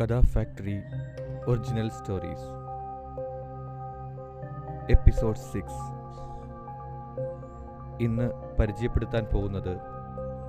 Katha 0.00 0.20
factory 0.20 0.82
original 1.46 1.88
stories 1.88 2.48
episode 4.92 5.36
six 5.36 5.82
ഇന്ന് 8.02 8.56
പരിചയപ്പെടുത്താൻ 8.60 9.26
പോകുന്നത് 9.34 9.78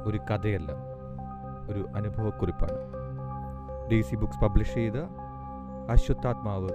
ഒരു 0.04 0.18
കഥയല്ല 0.18 0.72
ഒരു 1.70 1.88
അനുഭവക്കുറിപ്പാണ്. 1.96 2.78
ഡി 3.92 4.02
സി 4.02 4.16
ബുക്സ് 4.16 4.40
പബ്ലിഷ് 4.40 4.74
ചെയ്ത 4.74 4.98
അശ്വത്ഥാത്മാവ് 5.90 6.70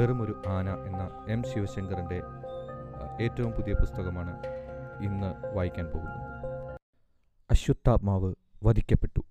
വെറുമൊരു 0.00 0.42
ആന 0.46 0.70
എന്ന 0.70 1.24
എം 1.28 1.42
ശിവശങ്കറിന്റെ 1.42 2.22
ഏറ്റവും 3.20 3.52
പുതിയ 3.52 3.72
പുസ്തകമാണ് 3.74 4.36
ഇന്ന് 5.02 5.56
വായിക്കാൻ 5.56 5.86
പോകുന്നത്. 5.86 6.22
അശ്വത്ഥാത്മാവ് 7.50 8.34
വധിക്കപ്പെട്ടു. 8.64 9.22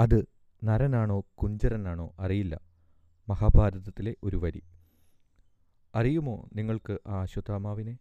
അത് 0.00 0.35
നരനാണോ 0.64 1.24
കുഞ്ചരനാണോ 1.34 2.14
അറിയില്ല. 2.18 2.60
മഹാഭാരതത്തിലെ 3.28 4.16
ഒരു 4.24 4.36
വരി. 4.36 4.62
അറിയുമോ 5.94 6.48
നിങ്ങൾക്ക് 6.54 6.98
ആ 7.06 7.22
അശ്വത്ഥാമാവിനെ? 7.22 7.98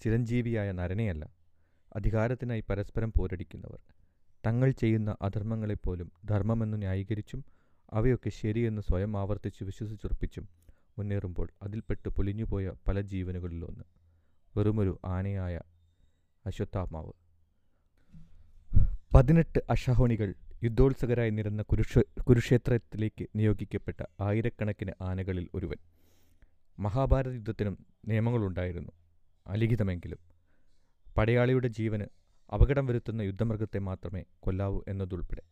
ചിരഞ്ജീവിയായ 0.00 0.72
നരനെയല്ല. 0.72 1.30
അധികാരത്തിനായി 1.96 2.64
പരസ്പരം 2.70 3.12
പോരടിക്കുന്നവർ. 3.18 3.78
തങ്ങൾ 4.46 4.70
ചെയ്യുന്ന 4.70 5.16
അധർമ്മങ്ങളെപ്പോലും 5.22 6.12
ധർമ്മമെന്ന് 6.24 6.78
ന്യായീകരിച്ചും 6.78 7.44
അവയൊക്കെ 7.92 8.30
ശരിയെന്ന് 8.30 8.82
സ്വയം 8.82 9.16
ആവർത്തിച്ച് 9.16 9.64
വിശ്വസിച്ചുറപ്പിച്ചും 9.64 10.48
മുന്നേറുമ്പോൾ 10.98 11.48
അതിൽപ്പെട്ട് 11.62 12.08
പൊലിഞ്ഞുപോയ 12.08 12.72
പല 12.88 13.00
ജീവനുകളിലൊന്ന്. 13.00 13.84
വെറുമൊരു 14.56 15.00
ആനയായ 15.04 15.60
അശ്വത്ഥാത്മാവ് 16.46 17.12
പതിനെട്ട് 19.14 19.60
അഷഹോണികൾ 19.70 20.34
യുദ്ധോത്സകരായി 20.64 21.30
നിരന്ന 21.30 21.62
കുരുക്ഷ 21.62 21.98
കുരുക്ഷേത്രത്തിലേക്ക് 21.98 23.26
നിയോഗിക്കപ്പെട്ട 23.36 24.04
ആയിരക്കണക്കിന് 24.20 24.92
ആനകളിൽ 25.02 25.48
ഒരുവൻ. 25.54 25.76
മഹാഭാരത 26.78 27.32
യുദ്ധത്തിനും 27.32 27.86
നിയമങ്ങളുണ്ടായിരുന്നു. 28.08 28.92
അലിഖിതമെങ്കിലും 29.46 30.18
പടയാളിയുടെ 31.18 31.68
ജീവന് 31.68 32.06
അപകടം 32.54 32.86
വരുത്തുന്ന 32.86 33.22
യുദ്ധമൃഗത്തെ 33.22 33.78
മാത്രമേ 33.78 34.24
കൊല്ലാവൂ 34.40 34.80
എന്നതുൾപ്പെടെ 34.88 35.42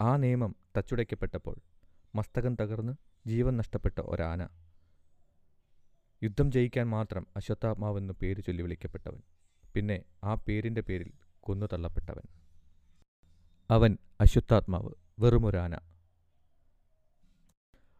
ആ 0.00 0.16
നിയമം 0.16 0.56
തച്ചുടയ്ക്കപ്പെട്ടപ്പോൾ 0.76 1.56
മസ്തകം 2.14 2.56
തകർന്ന് 2.60 2.92
ജീവൻ 3.26 3.56
നഷ്ടപ്പെട്ട 3.56 4.00
ഒരാന 4.00 4.48
യുദ്ധം 6.22 6.52
ജയിക്കാൻ 6.52 6.88
മാത്രം 6.88 7.26
അശ്വത്ഥാത്മാവെന്ന് 7.36 8.14
പേര് 8.22 8.42
ചൊല്ലി 8.42 8.62
വിളിക്കപ്പെട്ടവൻ. 8.62 9.22
പിന്നെ 9.74 10.04
ആ 10.24 10.34
പേരിന്റെ 10.34 10.80
പേരിൽ 10.80 11.12
കൊന്നു 11.40 11.66
തള്ളപ്പെട്ടവൻ. 11.72 12.37
അവൻ 13.70 13.98
അശ്വത്ഥാത്മാവ് 14.20 14.90
വെറുമൊരാന. 15.18 15.78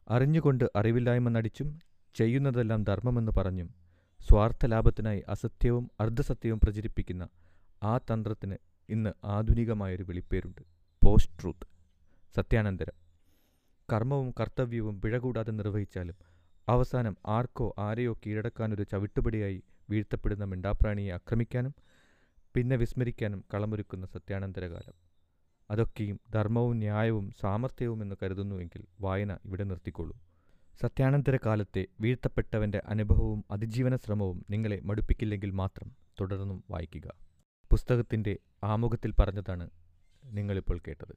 അറിഞ്ഞുകൊണ്ട് 0.08 0.64
അറിവില്ലായ്മ 0.76 1.28
നടിച്ചും 1.28 1.78
ചെയ്യുന്നതെല്ലാം 2.14 2.84
ധർമ്മമെന്ന് 2.84 3.32
പറഞ്ഞും 3.32 3.74
സ്വാർത്ഥ 4.20 4.66
ലാഭത്തിനായി 4.66 5.22
അസത്യവും 5.28 5.90
അർദ്ധസത്യവും 6.00 6.60
പ്രചരിപ്പിക്കുന്ന 6.60 7.28
ആ 7.82 7.98
തന്ത്രത്തിന് 7.98 8.56
ഇന്ന് 8.88 9.10
ആധുനികമായൊരു 9.24 10.02
വിളിപ്പേരുണ്ട്. 10.02 10.60
പോസ്റ്റ് 11.04 11.42
ട്രൂത്ത് 11.42 11.66
സത്യാനന്തരം. 12.36 12.92
കർമ്മവും 13.92 14.34
കർത്തവ്യവും 14.40 15.00
പിഴകൂടാതെ 15.00 15.52
നിർവഹിച്ചാലും 15.52 16.16
അവസാനം 16.68 17.16
ആർക്കോ 17.26 17.74
ആരെയോ 17.78 18.12
കീഴടക്കാനൊരു 18.12 18.82
ചവിട്ടുപടിയായി 18.82 19.62
വീഴ്ത്തപ്പെടുന്ന 19.90 20.44
മിണ്ടാപ്രാണിയെ 20.44 21.12
ആക്രമിക്കാനും 21.12 21.74
പിന്നെ 22.54 22.76
വിസ്മരിക്കാനും 22.76 23.44
കളമൊരുക്കുന്ന 23.54 24.06
സത്യാനന്തരകാലം. 24.06 25.07
അതൊക്കെയും 25.70 26.20
ധർമ്മവും 26.34 26.76
ന്യായവും 26.76 27.30
സാമർത്ഥ്യവും 27.40 28.02
എന്ന് 28.02 28.16
കരുതുന്നുവെങ്കിൽ 28.22 28.84
വായന 29.00 29.32
ഇവിടെ 29.44 29.64
നിർത്തിക്കൊള്ളൂ. 29.64 30.16
സത്യാനന്തര 30.80 31.38
കാലത്തെ 31.46 31.86
വീഴ്ത്തപ്പെട്ടവന്റെ 32.00 32.82
അനുഭവവും 32.86 33.44
അതിജീവന 33.50 33.96
ശ്രമവും 33.96 34.46
നിങ്ങളെ 34.50 34.80
മടുപ്പിക്കില്ലെങ്കിൽ 34.80 35.50
മാത്രം 35.50 35.88
തുടർന്നും 36.20 36.64
വായിക്കുക. 36.70 37.08
പുസ്തകത്തിന്റെ 37.70 38.38
ആമുഖത്തിൽ 38.64 39.12
പറഞ്ഞതാണ് 39.20 39.70
നിങ്ങളിപ്പോൾ 40.24 40.78
കേട്ടത്. 40.88 41.14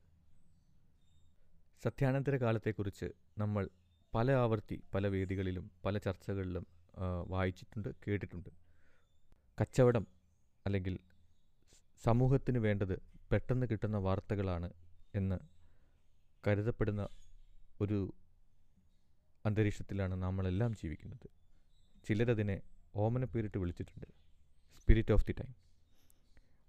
സത്യാനന്തര 1.84 2.36
കാലത്തെക്കുറിച്ച് 2.36 3.08
നമ്മൾ 3.38 3.64
പല 4.16 4.31
ആവർത്തി 4.31 4.84
പല 4.94 5.08
വേദികളിലും 5.08 5.72
പല 5.86 5.98
ചർച്ചകളിലും 5.98 6.66
വായിച്ചിട്ടുണ്ട് 7.28 7.90
കേട്ടിട്ടുണ്ട്. 8.08 8.50
കച്ചവടം 9.62 10.08
അല്ലെങ്കിൽ 10.66 11.00
സമൂഹത്തിന് 12.04 12.59
വേണ്ടത് 12.59 13.11
പെട്ടെന്ന് 13.31 13.66
കിട്ടുന്ന 13.72 13.97
വാർത്തകളാണ് 13.97 14.69
എന്ന് 15.19 15.38
കരുതപ്പെടുന്ന 16.47 17.03
ഒരു 17.84 18.00
അന്തരീക്ഷത്തിലാണ് 19.46 20.16
നമ്മളെല്ലാം 20.24 20.72
ജീവിക്കുന്നത്. 20.81 21.28
ചിലരതിനെ 22.08 22.58
ഓമന 23.03 23.25
പേരിട്ട് 23.34 23.58
വിളിച്ചിട്ടുണ്ട്. 23.58 24.08
Spirit 24.81 25.14
of 25.16 25.25
the 25.28 25.34
time 25.40 25.52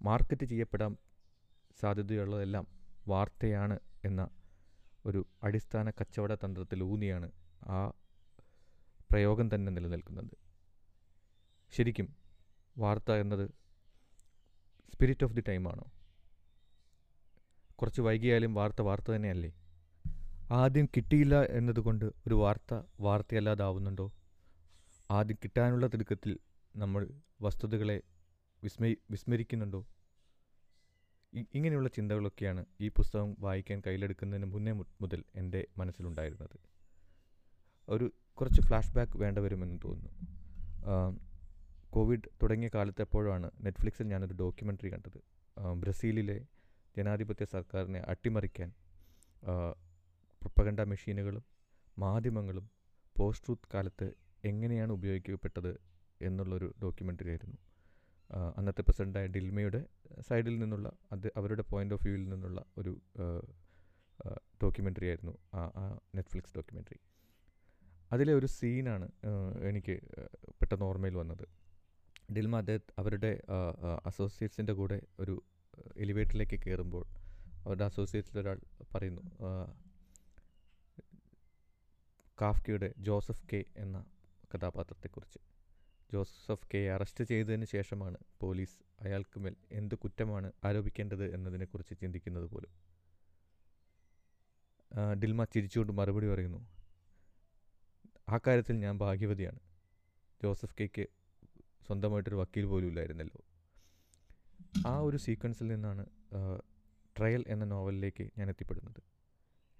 market 0.03 0.45
ചെയ്യപ്പെടാൻ 0.45 0.93
സാധ്യതയുള്ളതെല്ലാം 1.81 2.67
വാർത്തയാണ് 3.09 3.77
എന്ന 4.05 4.23
ഒരു 5.06 5.21
അടിസ്ഥാന 5.43 5.91
കച്ചവട 5.91 6.33
തന്ത്രത്തിൽ 6.44 6.83
ഊന്നിയാണ് 6.83 7.29
ആ 7.77 7.79
പ്രയോഗം 9.11 9.55
തന്നെ 9.55 9.73
നിലനിൽക്കുന്നത്. 9.73 10.37
ശരിക്കും 11.73 12.09
വാർത്ത 12.79 13.12
എന്നത് 13.23 13.47
സ്പിരിറ്റ് 14.93 15.25
ഓഫ് 15.25 15.34
ദി 15.34 15.44
ടൈമാണോ 15.49 15.87
കുറച്ച് 17.82 18.00
വൈകിയാലും 18.00 18.54
വാർത്ത 18.54 18.81
വാർത്ത 18.82 19.10
തന്നെയല്ലേ? 19.10 19.50
ആദ്യം 20.50 20.87
കിട്ടിയില്ല 20.97 21.43
എന്നതുകൊണ്ട് 21.43 22.04
ഒരു 22.26 22.34
വാർത്ത 22.34 22.81
വാർത്തയല്ലാതാവുന്നുണ്ടോ? 23.00 24.12
ആദ്യം 25.10 25.38
കിട്ടാനുള്ള 25.44 25.87
തിടുക്കത്തിൽ 25.87 26.38
നമ്മൾ 26.76 27.09
വസ്തുതകളെ 27.43 27.97
വിസ്മയി 28.62 28.97
വിസ്മരിക്കുന്നുണ്ടോ? 29.10 29.81
ഇങ്ങനെയുള്ള 31.54 31.88
ചിന്തകളൊക്കെയാണ് 31.88 32.65
ഈ 32.81 32.88
പുസ്തകം 32.88 33.37
വായിക്കാൻ 33.38 33.82
കയ്യിലെടുക്കുന്നതിന് 33.87 34.47
മുന്നേ 34.47 34.72
മുതൽ 34.72 35.25
എന്റെ 35.34 35.66
മനസ്സിലുണ്ടായിരുന്നത്. 35.78 36.56
ഒരു 37.88 38.12
കുറച്ച് 38.34 38.60
ഫ്ലാഷ് 38.60 38.94
ബാക്ക് 38.94 39.19
വേണ്ട 39.19 39.38
വരുമെന്ന് 39.38 39.78
തോന്നുന്നു 39.84 41.20
കോവിഡ് 41.91 42.28
തുടങ്ങിയ 42.43 42.70
കാലത്തെപ്പോഴാണ് 42.75 43.50
നെറ്റ്ഫ്ലിക്സിൽ 43.60 44.04
ഞാനൊരു 44.04 44.34
ഡോക്യുമെന്ററി 44.34 44.93
കണ്ടത്. 44.93 45.20
ബ്രസീലിലെ 45.76 46.38
ജനാധിപത്യ 46.97 47.45
സർക്കാരിനെ 47.45 48.01
അട്ടിമറിക്കാൻ 48.01 48.71
പ്രൊപ്പഗണ്ട 50.43 50.81
മെഷീനുകളും 50.81 51.45
മാധ്യമങ്ങളും 51.99 52.71
പോസ്റ്റ് 53.17 53.47
ട്രൂത്ത് 53.47 53.69
കാലത്ത് 53.75 54.13
എങ്ങനെയാണ് 54.45 54.93
ഉപയോഗിക്കപ്പെട്ടത് 54.93 55.73
എന്നുള്ളൊരു 56.21 56.75
ഡോക്യുമെന്ററി 56.83 57.29
ആയിരുന്നു 57.29 57.59
അന്നത്തെ 58.57 58.83
പ്രസിഡന്റായ 58.83 59.27
ഡിൽമയുടെ 59.27 59.81
സൈഡിൽ 60.21 60.59
നിന്നുള്ള 60.59 60.93
അത് 61.13 61.33
അവരുടെ 61.37 61.63
പോയിന്റ് 61.63 61.95
ഓഫ് 61.95 62.03
വ്യൂവിൽ 62.03 62.29
നിന്നുള്ള 62.29 62.65
ഒരു 62.79 62.93
ഡോക്യുമെന്ററി 64.63 65.07
ആയിരുന്നു 65.07 65.39
ആ 65.55 65.99
നെറ്റ്ഫ്ലിക്സ് 66.15 66.55
ഡോക്യുമെന്ററി 66.57 66.99
അതിലെ 68.13 68.35
ഒരു 68.35 68.47
സീനാണ് 68.47 69.07
എനിക്ക് 69.69 69.95
പെട്ടെന്ന് 70.61 70.85
ഓർമ്മയിൽ 70.85 71.17
വന്നത്. 71.17 71.45
ഡിൽമ 72.33 72.57
അദ്ദേഹം 72.57 72.81
അവരുടെ 72.99 73.43
അസോസിയേറ്റ്സിന്റെ 74.07 74.73
കൂടെ 74.73 75.03
ഒരു 75.21 75.43
എലിവേറ്ററിലേക്ക് 75.97 76.59
കയറുമ്പോൾ 76.66 77.04
അവരുടെ 77.65 77.84
അസോസിയേറ്റ്സിൽ 77.84 78.38
ഒരാൾ 78.41 78.60
പറയുന്നു 78.94 79.22
കാഫ്കയുടെ 82.41 82.94
ജോസഫ് 82.98 83.44
കെ 83.53 83.65
എന്ന 83.76 84.04
കഥാപാത്രത്തെക്കുറിച്ച്. 84.54 85.38
ജോസഫ് 86.12 86.69
കെ 86.75 86.81
അറസ്റ്റ് 86.91 87.25
ചെയ്തതിന് 87.25 87.65
ശേഷമാണ് 87.65 88.19
പോലീസ് 88.41 88.76
അയാൾക്ക് 89.00 89.41
മേൽ 89.41 89.56
എന്ത് 89.72 89.94
കുറ്റമാണ് 89.94 90.53
ആരോപിക്കേണ്ടത് 90.64 91.34
എന്നതിനെക്കുറിച്ച് 91.34 91.94
ചിന്തിക്കുന്നത് 92.00 92.44
പോലും. 92.44 92.73
ഡിൽമ 95.23 95.44
ചിരിച്ചുകൊണ്ട് 95.44 95.93
മറുപടി 95.93 96.26
പറയുന്നു 96.26 96.61
ആ 98.28 98.38
കാര്യത്തിൽ 98.46 98.76
ഞാൻ 98.78 98.99
ഭാഗ്യവതിയാണ്. 98.99 99.61
ജോസഫ് 100.43 100.76
കെക്ക് 100.81 101.06
സ്വന്തമായിട്ടൊരു 101.87 102.37
വക്കീൽ 102.37 102.64
പോലും 102.64 102.87
ഇല്ലായിരുന്നല്ലോ. 102.87 103.40
ആ 104.87 104.99
ഒരു 104.99 105.17
സീക്വൻസിൽ 105.17 105.67
നിന്നാണ് 105.67 106.05
ട്രയൽ 107.19 107.45
എന്ന 107.49 107.65
നോവലിലേക്ക് 107.65 108.31
ഞാൻ 108.39 108.49
എത്തിപ്പെടുന്നത്. 108.49 109.01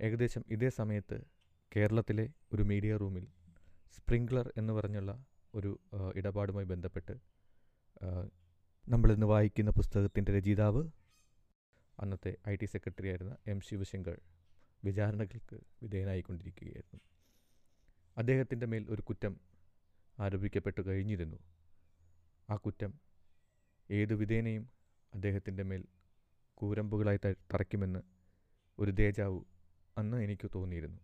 ഏകദേശം 0.00 0.44
ഇതേ 0.50 0.69
സമയത്ത് 0.69 1.19
കേരളത്തിലെ 1.77 2.29
ഒരു 2.53 2.62
മീഡിയ 2.62 2.97
റൂമിൽ 2.97 3.27
സ്പ്രിംഗ്ലർ 3.97 4.53
എന്ന് 4.56 4.73
പറഞ്ഞുള്ള 4.73 5.12
ഒരു 5.55 5.71
ഇടപാടുമായി 6.15 6.67
ബന്ധപ്പെട്ട് 6.67 7.15
നമ്മളിന്ന് 8.89 9.27
വായിക്കുന്ന 9.27 9.71
പുസ്തകത്തിന്റെ 9.71 10.33
രചയിതാവ് 10.39 10.83
അന്നത്തെ 11.99 12.37
ഐ 12.49 12.56
ടി 12.56 12.65
സെക്രട്ടറി 12.65 13.09
ആയിരുന്ന 13.09 13.37
എം 13.47 13.61
ശിവശങ്കർ 13.61 14.17
വിചാരണകൾക്ക് 14.85 15.59
വിധേയനായിക്കൊണ്ടിരിക്കുകയായിരുന്നു. 15.83 17.00
അദ്ദേഹത്തിന്റെ 18.17 18.67
മേൽ 18.67 18.87
ഒരു 18.91 19.03
കുറ്റം 19.03 19.35
ആരോപിക്കപ്പെട്ടു 20.19 20.81
കഴിഞ്ഞിരുന്നു. 20.87 21.39
ആ 22.50 22.56
കുറ്റം 22.56 22.93
ഏതു 23.91 24.15
വിധേനയും 24.15 24.65
അദ്ദേഹത്തിന്റെ 25.14 25.62
മേൽ 25.62 25.85
കൂരമ്പുകളായി 26.55 27.19
തറയ്ക്കുമെന്ന് 27.26 28.00
ഒരു 28.79 28.91
ദേജാവു 28.91 29.47
അന്ന് 29.99 30.23
എനിക്ക് 30.25 30.50
തോന്നിയിരുന്നു. 30.55 31.00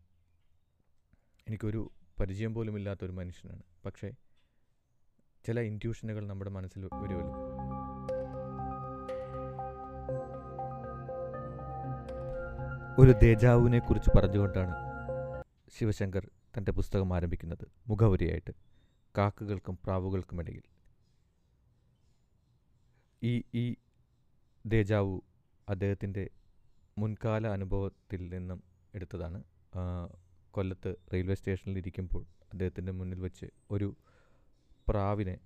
എനിക്കൊരു 1.49 1.91
പരിചയം 2.21 2.55
പോലും 2.55 2.77
ഇല്ലാത്തൊരു 2.77 3.13
മനുഷ്യനാണ്. 3.13 3.63
പക്ഷേ 3.87 4.13
ചില 5.45 5.61
ഇന്റ്യൂഷനുകൾ 5.61 6.27
നമ്മുടെ 6.27 6.51
മനസ്സിൽ 6.51 6.85
വരുമല്ലോ. 6.85 7.35
ഒരു 12.99 13.13
ദേജാവുവിനെ 13.13 13.79
കുറിച്ച് 13.79 14.11
പറഞ്ഞുകൊണ്ടാണ് 14.17 14.75
ശിവശങ്കർ 15.79 16.31
തന്റെ 16.59 16.73
പുസ്തകം 16.73 17.15
ആരംഭിക്കുന്നത്. 17.15 17.69
മുഖവരിയായിട്ട്. 17.89 18.51
കാക്കകൾക്കും 19.19 19.79
പ്രാവുകൾക്കുമിടയിൽ 19.85 20.63
ഈ 23.23 23.43
ഈ 23.55 23.77
ദേജാവു 24.69 25.17
അദ്ദേഹത്തിന്റെ 25.69 26.25
മുൻകാല 26.99 27.47
അനുഭവത്തിൽ 27.47 28.23
നിന്നും 28.29 28.61
എടുത്തതാണ്. 28.95 29.39
കൊല്ലത്ത് 30.51 30.91
റെയിൽവേ 31.13 31.35
സ്റ്റേഷനിൽ 31.35 31.79
ഇരിക്കുമ്പോൾ 31.79 32.23
അദ്ദേഹത്തിന്റെ 32.53 32.93
മുന്നിൽ 32.93 33.21
വെച്ച് 33.21 33.47
ഒരു 33.71 33.89
പ്രാവിനെ 34.89 35.37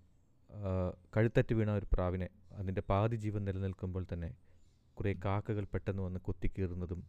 കഴുത്തറ്റ് 1.16 1.54
വീണ 1.54 1.70
ഒരു 1.70 1.86
പ്രാവിനെ 1.92 2.28
അതിന്റെ 2.52 2.82
പാതി 2.90 3.16
ജീവൻ 3.16 3.42
നിലനിൽക്കുമ്പോൾ 3.44 4.04
തന്നെ 4.12 4.30
കുറേ 4.96 5.12
കാക്കകൾ 5.24 5.64
പെട്ടെന്ന് 5.64 6.02
വന്ന് 6.02 6.20
കൊത്തിക്കീറുന്നതും 6.20 7.00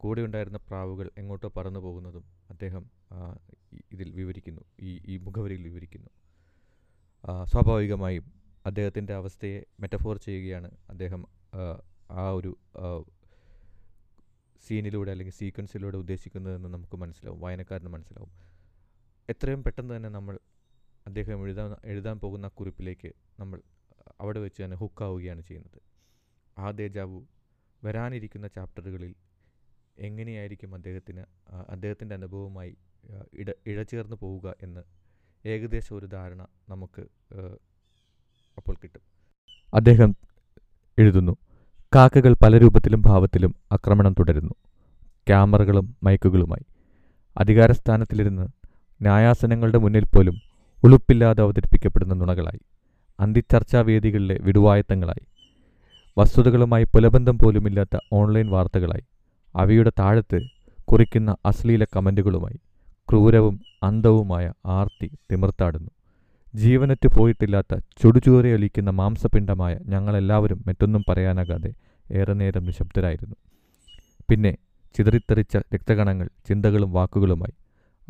കൂടെ 0.00 0.20
ഉണ്ടായിരുന്ന 0.20 0.58
പ്രാവുകൾ 0.68 1.10
എങ്ങോട്ടോ 1.18 1.48
പറന്നു 1.56 1.80
പോകുന്നതും 1.80 2.24
അദ്ദേഹം 2.50 2.84
ഇതിൽ 3.92 4.08
വിവരിക്കുന്നു. 4.12 4.62
ഈ 4.80 4.90
ഈ 5.12 5.16
മുഖവരിയിൽ 5.16 5.62
വിവരിക്കുന്നു. 5.68 6.10
സ്വാഭാവികമായും 7.52 8.26
അദ്ദേഹത്തിന്റെ 8.64 9.14
അവസ്ഥയെ 9.14 9.58
മെറ്റഫോർ 9.80 10.16
ചെയ്യുകയാണ് 10.18 10.70
അദ്ദേഹം 10.88 11.22
ആ, 12.10 12.22
ഒരു 12.30 12.50
സീനിലൂടെ 14.62 15.10
അല്ലെങ്കിൽ 15.10 15.34
സീക്വൻസിലൂടെ 15.34 15.96
ഉദ്ദേശിക്കുന്നതെന്ന് 15.96 16.68
നമുക്ക് 16.68 16.96
മനസ്സിലാവും 16.96 17.40
വായനക്കാരന് 17.40 17.88
മനസ്സിലാവും. 17.88 18.32
എത്രയും 19.28 19.64
പെട്ടെന്ന് 19.64 19.92
തന്നെ 19.96 20.08
നമ്മൾ 20.08 20.34
അദ്ദേഹം 21.06 21.44
എഴുതാൻ 21.46 21.76
എഴുതാൻ 21.84 22.20
പോകുന്ന 22.20 22.48
കുറിപ്പിലേക്ക് 22.50 23.10
നമ്മൾ 23.38 23.58
അവിടെ 24.20 24.40
വെച്ച് 24.40 24.60
തന്നെ 24.62 24.76
ഹുക്കാവുകയാണ് 24.76 25.42
ചെയ്യുന്നത്. 25.42 25.78
ആ 26.56 26.70
ദേജാവു 26.70 27.18
വരാനിരിക്കുന്ന 27.82 28.46
ചാപ്റ്ററുകളിൽ 28.48 29.12
എങ്ങനെയായിരിക്കും 29.98 30.74
അദ്ദേഹത്തിന് 30.74 31.22
അദ്ദേഹത്തിന്റെ 31.68 32.14
അനുഭവവുമായി 32.14 32.72
ഇട 33.34 33.50
ഇഴചേർന്ന് 33.66 34.16
പോവുക 34.16 34.54
എന്ന് 34.62 34.82
ഏകദേശം 35.44 35.96
ഒരു 35.96 36.06
ധാരണ 36.06 36.42
നമുക്ക് 36.68 37.02
അപ്പോൾ 38.60 38.76
കിട്ടും. 38.82 39.00
അദ്ദേഹം 39.74 40.16
എഴുതുന്നു 40.98 41.36
കാക്കകൾ 41.94 42.36
പല 42.42 42.58
രൂപത്തിലും 42.58 43.02
ഭാവത്തിലും 43.02 43.54
ആക്രമണം 43.72 44.12
തുടരുന്നു. 44.12 44.54
ക്യാമറകളും 45.28 45.96
മൈക്കുകളുമായി. 46.02 46.66
അധികാരസ്ഥാനത്തിലിരുന്ന് 47.38 48.42
ന്യായാസനങ്ങളുടെ 49.00 49.78
മുന്നിൽ 49.78 50.04
പോലും 50.04 50.34
ഉളുപ്പില്ലാതെ 50.84 51.42
അവതരിപ്പിക്കപ്പെടുന്ന 51.42 52.14
നുണകളായി. 52.14 52.60
അന്തിച്ചർച്ചാവേദികളിലെ 53.20 54.38
വിടുവായത്തങ്ങളായി. 54.40 55.26
വസ്തുതകളുമായി 56.18 56.84
പുലബന്ധം 56.84 57.38
പോലുമില്ലാത്ത 57.38 57.98
ഓൺലൈൻ 58.12 58.50
വാർത്തകളായി. 58.50 59.02
അവയുടെ 59.56 59.92
താഴത്ത് 59.98 60.40
കുറിക്കുന്ന 60.84 61.36
അശ്ലീല 61.46 61.84
കമന്റുകളുമായി 61.84 62.60
ക്രൂരവും 63.10 63.60
അന്ധവുമായ 63.82 64.52
ആർത്തി 64.66 65.10
തിമിർത്താടുന്നു. 65.32 65.90
ജീവനറ്റ് 66.54 67.08
പോയിട്ടില്ലാത്ത 67.08 67.78
ചുടുചൂരയൊലിക്കുന്ന 67.78 68.90
മാംസപിണ്ഡമായ 68.90 69.78
ഞങ്ങളെല്ലാവരും 69.86 70.64
മറ്റൊന്നും 70.66 71.04
പറയാനാകാതെ 71.08 71.72
ഏറെ 72.12 72.32
നേരം 72.32 72.64
നിശബ്ദരായിരുന്നു. 72.64 73.36
പിന്നെ 74.30 74.56
ചിതറിത്തെറിച്ച 74.94 75.56
രക്തകണങ്ങൾ 75.56 76.28
ചിന്തകളും 76.48 76.92
വാക്കുകളുമായി 76.92 77.54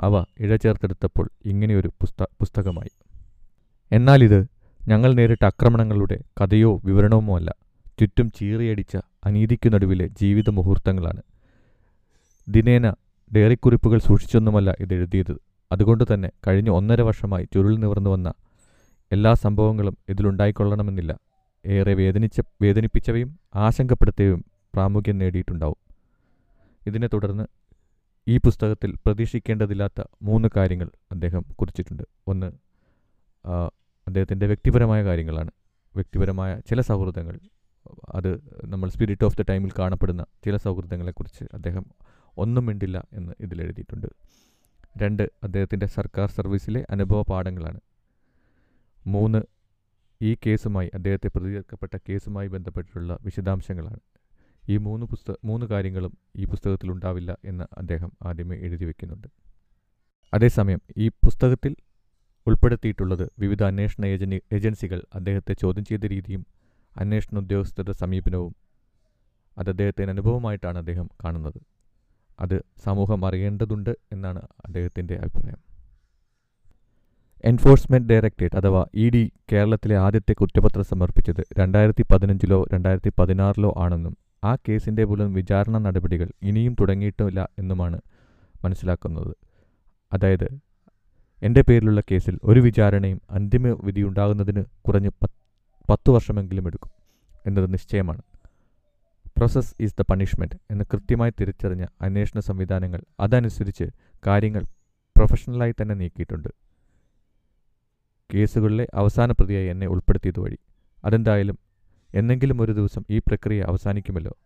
അവ 0.00 0.25
ഇഴചേർത്തെടുത്തപ്പോൾ 0.38 1.31
ഇങ്ങനെയൊരു 1.44 1.88
പുസ്ത 1.88 2.22
പുസ്തകമായി. 2.22 2.90
എന്നാലിത് 3.92 4.46
ഞങ്ങൾ 4.88 5.12
നേരിട്ട 5.12 5.44
ആക്രമണങ്ങളുടെ 5.44 6.19
കഥയോ 6.40 6.81
വിവരണവുമോ 6.84 7.36
അല്ല 7.36 7.54
ചുറ്റും 8.00 8.31
ചീറിയടിച്ച 8.31 8.96
അനീതിക്കു 9.26 9.69
നടുവിലെ 9.69 10.06
ജീവിത 10.06 10.50
മുഹൂർത്തങ്ങളാണ് 10.50 11.22
ദിനേന 12.48 12.94
ഡയറിക്കുറിപ്പുകൾ 13.36 13.98
സൂക്ഷിച്ചൊന്നുമല്ല 13.98 14.76
ഇത് 14.81 14.94
എഴുതിയത്. 14.94 15.50
അതുകൊണ്ട് 15.72 16.05
തന്നെ 16.14 16.31
കഴിഞ്ഞ 16.46 16.70
ഒന്നര 16.70 17.00
വർഷമായി 17.00 17.49
ചുരുൾ 17.55 17.76
നിവർന്നു 17.76 18.11
വന്ന 18.11 18.28
എല്ലാ 19.12 19.34
സംഭവങ്ങളും 19.34 19.99
ഇതിലുണ്ടായിക്കൊള്ളണമെന്നില്ല. 20.08 21.12
ഏറെ 21.67 21.94
വേദനിച്ച 21.94 22.40
വേദനിപ്പിച്ചവയും 22.62 23.38
ആശങ്കപ്പെടുത്തിയവയും 23.55 24.44
പ്രാമുഖ്യം 24.75 25.19
നേടിയിട്ടുണ്ടാവും. 25.19 25.81
ഇതിനെ 26.87 27.06
തുടർന്ന് 27.06 27.44
ഈ 28.28 28.37
പുസ്തകത്തിൽ 28.37 28.94
പ്രതീക്ഷിക്കേണ്ടതില്ലാത്ത 29.06 30.00
മൂന്ന് 30.22 30.49
കാര്യങ്ങൾ 30.56 30.90
അദ്ദേഹം 31.12 31.43
കുറിച്ചിട്ടുണ്ട്. 31.50 32.02
ഒന്ന് 32.28 32.49
അദ്ദേഹത്തിന്റെ 34.06 34.46
വ്യക്തിപരമായ 34.46 35.05
കാര്യങ്ങളാണ്. 35.05 35.50
വ്യക്തിപരമായ 35.94 36.61
ചില 36.69 36.81
സൗഹൃദങ്ങൾ 36.81 37.37
അത് 38.08 38.31
നമ്മൾ 38.64 38.88
സ്പിരിറ്റ് 38.88 39.25
ഓഫ് 39.25 39.37
ദ 39.37 39.44
ടൈമിൽ 39.50 39.70
കാണപ്പെടുന്ന 39.78 40.22
ചില 40.44 40.56
സൗഹൃദങ്ങളെക്കുറിച്ച് 40.56 41.44
അദ്ദേഹം 41.55 41.84
ഒന്നും 42.37 42.67
മിണ്ടില്ല 42.67 43.05
എന്ന് 43.12 43.32
ഇതിൽ 43.40 43.62
എഴുതിയിട്ടുണ്ട് 43.62 44.08
രണ്ട് 44.96 45.31
അദ്ദേഹത്തിന്റെ 45.42 45.87
സർക്കാർ 45.87 46.31
സർവീസിലെ 46.31 46.87
അനുഭവ 46.90 47.22
പാഠങ്ങളാണ്. 47.22 47.81
മൂന്ന് 49.06 49.40
ഈ 50.22 50.37
കേസുമായി 50.46 50.90
അദ്ദേഹത്തെ 50.94 51.28
പ്രതിചേർക്കപ്പെട്ട 51.28 51.98
കേസുമായി 52.08 52.48
ബന്ധപ്പെട്ടിട്ടുള്ള 52.48 53.19
വിശദാംശങ്ങളാണ്. 53.22 54.00
ഈ 54.69 54.76
മൂന്ന് 54.76 55.06
പുസ്തക 55.06 55.34
മൂന്ന് 55.44 55.66
കാര്യങ്ങളും 55.66 56.19
ഈ 56.37 56.44
പുസ്തകത്തിൽ 56.44 56.90
ഉണ്ടാവില്ല 56.90 57.38
എന്ന് 57.44 57.64
അദ്ദേഹം 57.78 58.12
ആദ്യമേ 58.22 58.56
എഴുതി 58.56 58.84
വയ്ക്കുന്നുണ്ട് 58.84 59.28
അതേസമയം 60.32 60.81
ഈ 60.96 61.08
പുസ്തകത്തിൽ 61.08 61.76
ഉൾപ്പെടുത്തിയിട്ടുള്ളത് 62.46 63.31
വിവിധ 63.38 63.62
അന്വേഷണ 63.62 64.06
ഏജന് 64.06 64.38
ഏജൻസികൾ 64.52 65.02
അദ്ദേഹത്തെ 65.14 65.52
ചോദ്യം 65.52 65.84
ചെയ്ത 65.84 66.04
രീതിയും 66.04 66.46
അന്വേഷണ 66.96 67.38
ഉദ്യോഗസ്ഥരുടെ 67.38 67.93
സമീപനവും 67.93 68.54
അത് 69.58 69.69
അദ്ദേഹത്തിന് 69.69 70.10
അനുഭവമായിട്ടാണ് 70.10 70.78
അദ്ദേഹം 70.78 71.10
കാണുന്നത്. 71.25 71.60
അത് 72.40 72.62
സമൂഹം 72.84 73.26
അറിയേണ്ടതുണ്ട് 73.26 73.90
എന്നാണ് 74.12 74.42
അദ്ദേഹത്തിന്റെ 74.66 75.16
അഭിപ്രായം. 75.16 75.60
എൻഫോഴ്സ്മെന്റ് 77.44 78.08
ഡയറക്ടറേറ്റ് 78.08 78.56
അഥവാ 78.56 78.84
ഇ 78.94 79.10
ഡി 79.10 79.32
കേരളത്തിലെ 79.52 79.96
ആദ്യത്തെ 79.96 80.32
കുറ്റപത്രം 80.32 80.84
സമർപ്പിച്ചത് 80.84 81.42
രണ്ടായിരത്തി 81.58 82.04
പതിനഞ്ചിലോ 82.12 82.66
രണ്ടായിരത്തി 82.75 83.12
പതിനാറിലോ 83.19 83.75
ആണെന്നും 83.76 84.16
ആ 84.44 84.56
കേസിന്റെ 84.56 85.05
പോലും 85.05 85.34
വിചാരണ 85.34 85.79
നടപടികൾ 85.79 86.29
ഇനിയും 86.43 86.76
തുടങ്ങിയിട്ടില്ല 86.81 87.48
എന്നുമാണ് 87.58 88.00
മനസ്സിലാക്കുന്നത്. 88.65 89.32
അതായത് 90.12 90.48
എന്റെ 91.43 91.62
പേരിലുള്ള 91.69 92.00
കേസിൽ 92.10 92.38
ഒരു 92.44 92.60
വിചാരണയും 92.60 93.20
അന്തിമ 93.31 93.69
വിധിയുണ്ടാകുന്നതിന് 93.84 94.65
കുറഞ്ഞ് 94.86 95.10
പത്ത് 95.91 96.10
വർഷമെങ്കിലും 96.10 96.67
എടുക്കും 96.67 96.91
എന്നത് 97.46 97.72
നിശ്ചയമാണ്. 97.72 98.22
പ്രോസസ് 99.41 99.75
ഈസ് 99.81 99.94
ദ 100.01 100.05
പണിഷ്മെന്റ് 100.11 100.55
എന്ന് 100.70 100.85
കൃത്യമായി 100.93 101.32
തിരിച്ചറിഞ്ഞ 101.41 101.87
അന്വേഷണ 102.03 102.41
സംവിധാനങ്ങൾ 102.41 103.03
അതനുസരിച്ച് 103.20 103.85
കാര്യങ്ങൾ 104.27 104.63
പ്രൊഫഷണലായി 105.17 105.75
തന്നെ 105.82 105.94
നീക്കിയിട്ടുണ്ട്. 105.94 106.49
കേസുകളിലെ 108.35 108.89
അവസാന 108.94 109.32
പ്രതിയായി 109.32 109.67
എന്നെ 109.67 109.87
ഉൾപ്പെടുത്തിയത് 109.87 110.41
വഴി. 110.41 110.59
അതെന്തായാലും 111.05 111.59
എന്നെങ്കിലും 112.15 112.63
ഒരു 112.63 112.73
ദിവസം 112.73 113.05
ഈ 113.11 113.19
പ്രക്രിയ 113.19 113.63
അവസാനിക്കുമല്ലോ. 113.63 114.37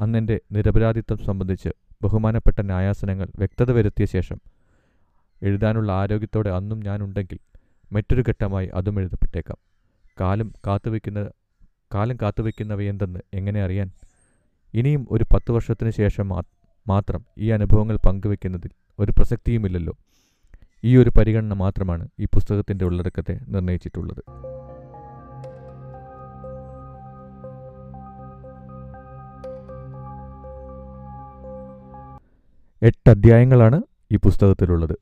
അന്നെന്റെ 0.00 0.40
നിരപരാധിത്വം 0.52 1.18
സംബന്ധിച്ച് 1.18 1.68
ബഹുമാനപ്പെട്ട 2.02 2.60
ന്യായാസനങ്ങൾ 2.60 3.28
വ്യക്തത 3.38 3.70
വരുത്തിയ 3.72 4.04
ശേഷം 4.04 4.40
എഴുതാനുള്ള 5.42 5.92
ആരോഗ്യത്തോടെ 5.92 6.50
അന്നും 6.50 6.80
ഞാനുണ്ടെങ്കിൽ 6.80 7.38
മറ്റൊരു 7.92 8.24
ഘട്ടമായി 8.28 8.70
അതും 8.74 8.98
എഴുതപ്പെട്ടേക്കാം. 9.00 9.58
കാലം 10.20 10.52
കാത്തുവെക്കുന്ന 10.66 11.30
കാലം 11.94 12.16
കാത്തുവെക്കുന്നവയെന്തെന്ന് 12.22 13.20
എങ്ങനെ 13.34 13.62
അറിയാൻ 13.64 13.90
ഇനിയും 14.74 15.06
ഒരു 15.10 15.24
പത്ത് 15.24 15.52
വർഷത്തിന് 15.52 15.90
ശേഷം 15.90 16.28
മാത്രം 16.88 17.24
ഈ 17.38 17.50
അനുഭവങ്ങൾ 17.50 17.96
പങ്കുവെക്കുന്നതിൽ 17.96 18.70
ഒരു 18.98 19.12
പ്രസക്തിയുമില്ലല്ലോ. 19.12 19.96
ഈ 20.84 20.96
ഒരു 20.96 21.10
പരിഗണന 21.10 21.52
മാത്രമാണ് 21.52 22.08
ഈ 22.20 22.24
പുസ്തകത്തിന്റെ 22.24 22.84
ഉള്ളടക്കത്തെ 22.84 23.40
നിർണയിച്ചിട്ടുള്ളത്. 23.48 24.22
എട്ട് 32.82 33.10
അധ്യായങ്ങളാണ് 33.10 33.82
ഈ 34.12 34.16
പുസ്തകത്തിലുള്ളത്. 34.16 34.96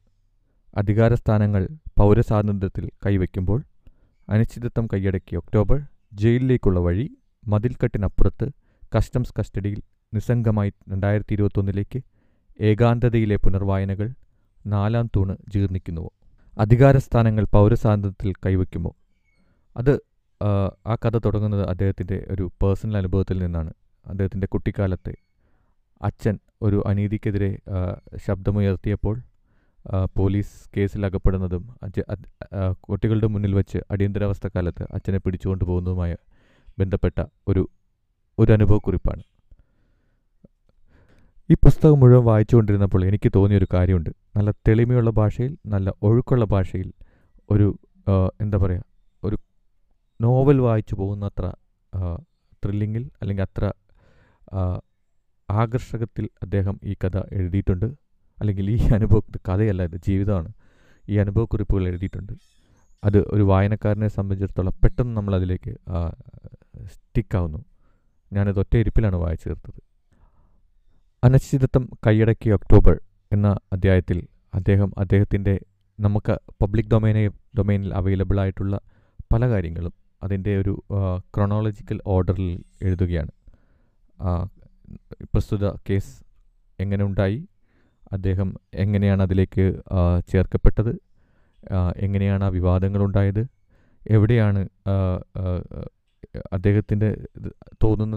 അധികാരസ്ഥാനങ്ങൾ 0.77 1.69
പൗരസ്വാതന്ത്ര്യത്തിൽ 1.99 2.91
കൈവയ്ക്കുമ്പോൾ 3.07 3.63
അനിശ്ചിതത്വം 4.29 4.87
കൈയടക്കിയ 4.87 5.39
ഒക്ടോബർ 5.39 5.81
ജയിലിലേക്കുള്ള 6.13 6.81
വഴി 6.81 7.17
മതിൽക്കെട്ടിനപ്പുറത്ത് 7.49 8.64
കസ്റ്റംസ് 8.95 9.35
കസ്റ്റഡിയിൽ 9.39 9.81
നിസ്സംഗമായി 10.13 10.73
രണ്ടായിരത്തി 10.89 11.35
ഇരുപത്തൊന്നിലേക്ക് 11.35 11.99
ഏകാന്തതയിലെ 12.61 13.37
പുനർവായനകൾ 13.37 14.09
നാലാം 14.67 15.07
തൂണ് 15.17 15.37
ജീർണിക്കുന്നുവോ 15.49 16.11
അധികാരസ്ഥാനങ്ങൾ 16.57 17.45
പൗരസ്വാതന്ത്ര്യത്തിൽ 17.45 18.33
കൈവയ്ക്കുമോ? 18.47 18.93
അത് 19.77 19.93
ആ, 20.41 20.49
കഥ 20.95 21.19
തുടങ്ങുന്നത് 21.19 21.69
അദ്ദേഹത്തിന്റെ 21.69 22.27
ഒരു 22.31 22.51
പേഴ്സണൽ 22.63 22.97
അനുഭവത്തിൽ 22.97 23.39
നിന്നാണ്. 23.39 23.73
അദ്ദേഹത്തിന്റെ 24.07 24.47
കുട്ടിക്കാലത്തെ 24.47 25.15
അച്ഛൻ 26.01 26.37
ഒരു 26.63 26.83
അനീതിക്കെതിരെ 26.87 27.51
ശബ്ദമുയർത്തിയപ്പോൾ 28.17 29.17
പോലീസ് 30.17 30.69
കേസിൽ 30.77 31.07
അകപ്പെടുന്നതും 31.07 31.65
കുട്ടികളുടെ 32.81 33.27
മുന്നിൽ 33.27 33.55
വെച്ച് 33.55 33.79
അടിയന്തരാവസ്ഥ 33.91 34.47
കാലത്ത് 34.47 34.85
അച്ഛനെ 34.93 35.19
പിടിച്ചുകൊണ്ടു 35.19 35.65
പോകുന്നതുമായ 35.65 36.13
ബന്ധപ്പെട്ട 36.79 37.19
ഒരു 37.49 37.63
ഒരു 38.39 38.51
അനുഭവക്കുറിപ്പാണ്. 38.53 39.23
ഈ 41.51 41.55
പുസ്തകം 41.65 41.99
മുഴുവൻ 42.01 42.25
വായിച്ചുകൊണ്ടിരുന്നപ്പോൾ 42.25 43.01
എനിക്ക് 43.09 43.29
തോന്നിയൊരു 43.35 43.67
കാര്യമുണ്ട്. 43.75 44.11
നല്ല 44.37 44.51
തെളിമയുള്ള 44.67 45.11
ഭാഷയിൽ 45.19 45.53
നല്ല 45.75 45.89
ഒഴുക്കുള്ള 46.09 46.45
ഭാഷയിൽ 46.55 46.89
ഒരു 47.51 47.67
എന്താ 48.43 48.59
പറയുക 48.63 48.85
ഒരു 49.27 49.37
നോവൽ 50.21 50.59
വായിച്ചു 50.67 50.95
പോകുന്ന 51.01 51.31
അത്ര 51.33 51.47
ത്രില്ലിങ്ങിൽ 52.63 53.05
അല്ലെങ്കിൽ 53.23 53.45
അത്ര 53.49 53.65
ആകർഷകത്തിൽ 55.51 56.25
അദ്ദേഹം 56.43 56.77
ഈ 56.85 56.95
കഥ 57.03 57.17
എഴുതിയിട്ടുണ്ട്. 57.39 57.87
അല്ലെങ്കിൽ 58.41 58.67
ഈ 58.75 58.79
അനുഭവ 58.97 59.21
കഥയല്ല 59.49 59.83
ഇത് 59.89 59.99
ജീവിതമാണ്. 60.09 60.51
ഈ 61.09 61.15
അനുഭവക്കുറിപ്പുകൾ 61.25 61.85
എഴുതിയിട്ടുണ്ട്. 61.91 62.33
അത് 63.05 63.19
ഒരു 63.35 63.45
വായനക്കാരനെ 63.51 64.09
സംബന്ധിച്ചിടത്തോളം 64.17 64.75
പെട്ടെന്ന് 64.83 65.15
നമ്മളതിലേക്ക് 65.19 65.73
സ്റ്റിക്കാവുന്നു. 66.95 67.61
ഞാനത് 68.33 68.59
ഒറ്റ 68.59 68.77
ഇരിപ്പിലാണ് 68.77 69.17
വായിച്ചു 69.17 69.49
തീർത്തത്. 69.49 69.81
അനിശ്ചിതത്വം 71.25 71.89
കൈയടക്കിയ 72.07 72.55
ഒക്ടോബർ 72.55 73.01
എന്ന 73.33 73.57
അധ്യായത്തിൽ 73.73 74.19
അദ്ദേഹം 74.55 74.93
അദ്ദേഹത്തിന്റെ 74.99 75.55
നമുക്ക് 76.01 76.35
പബ്ലിക് 76.63 76.91
ഡൊമൈനെ 76.93 77.29
ഡൊമൈനിൽ 77.59 77.95
അവൈലബിൾ 77.95 78.41
ആയിട്ടുള്ള 78.41 78.81
പല 79.33 79.49
കാര്യങ്ങളും 79.49 79.95
അതിന്റെ 80.23 80.61
ഒരു 80.61 80.83
ക്രൊണോളജിക്കൽ 81.37 82.01
ഓർഡറിൽ 82.07 82.65
എഴുതുകയാണ്. 82.83 83.33
പ്രസ്തുത 85.23 85.71
കേസ് 85.91 86.13
എങ്ങനെ 86.81 87.05
ഉണ്ടായി 87.05 87.49
അദ്ദേഹം 88.13 88.49
എങ്ങനെയാണ് 88.75 89.23
അതിലേക്ക് 89.23 89.65
ചേർക്കപ്പെട്ടത് 90.27 90.93
എങ്ങനെയാണ് 91.97 92.45
ആ 92.45 92.49
വിവാദങ്ങളുണ്ടായത് 92.49 93.43
എവിടെയാണ് 94.11 94.69
അദ്ദേഹത്തിന്റെ 96.53 97.09
തോന്നുന്ന 97.85 98.17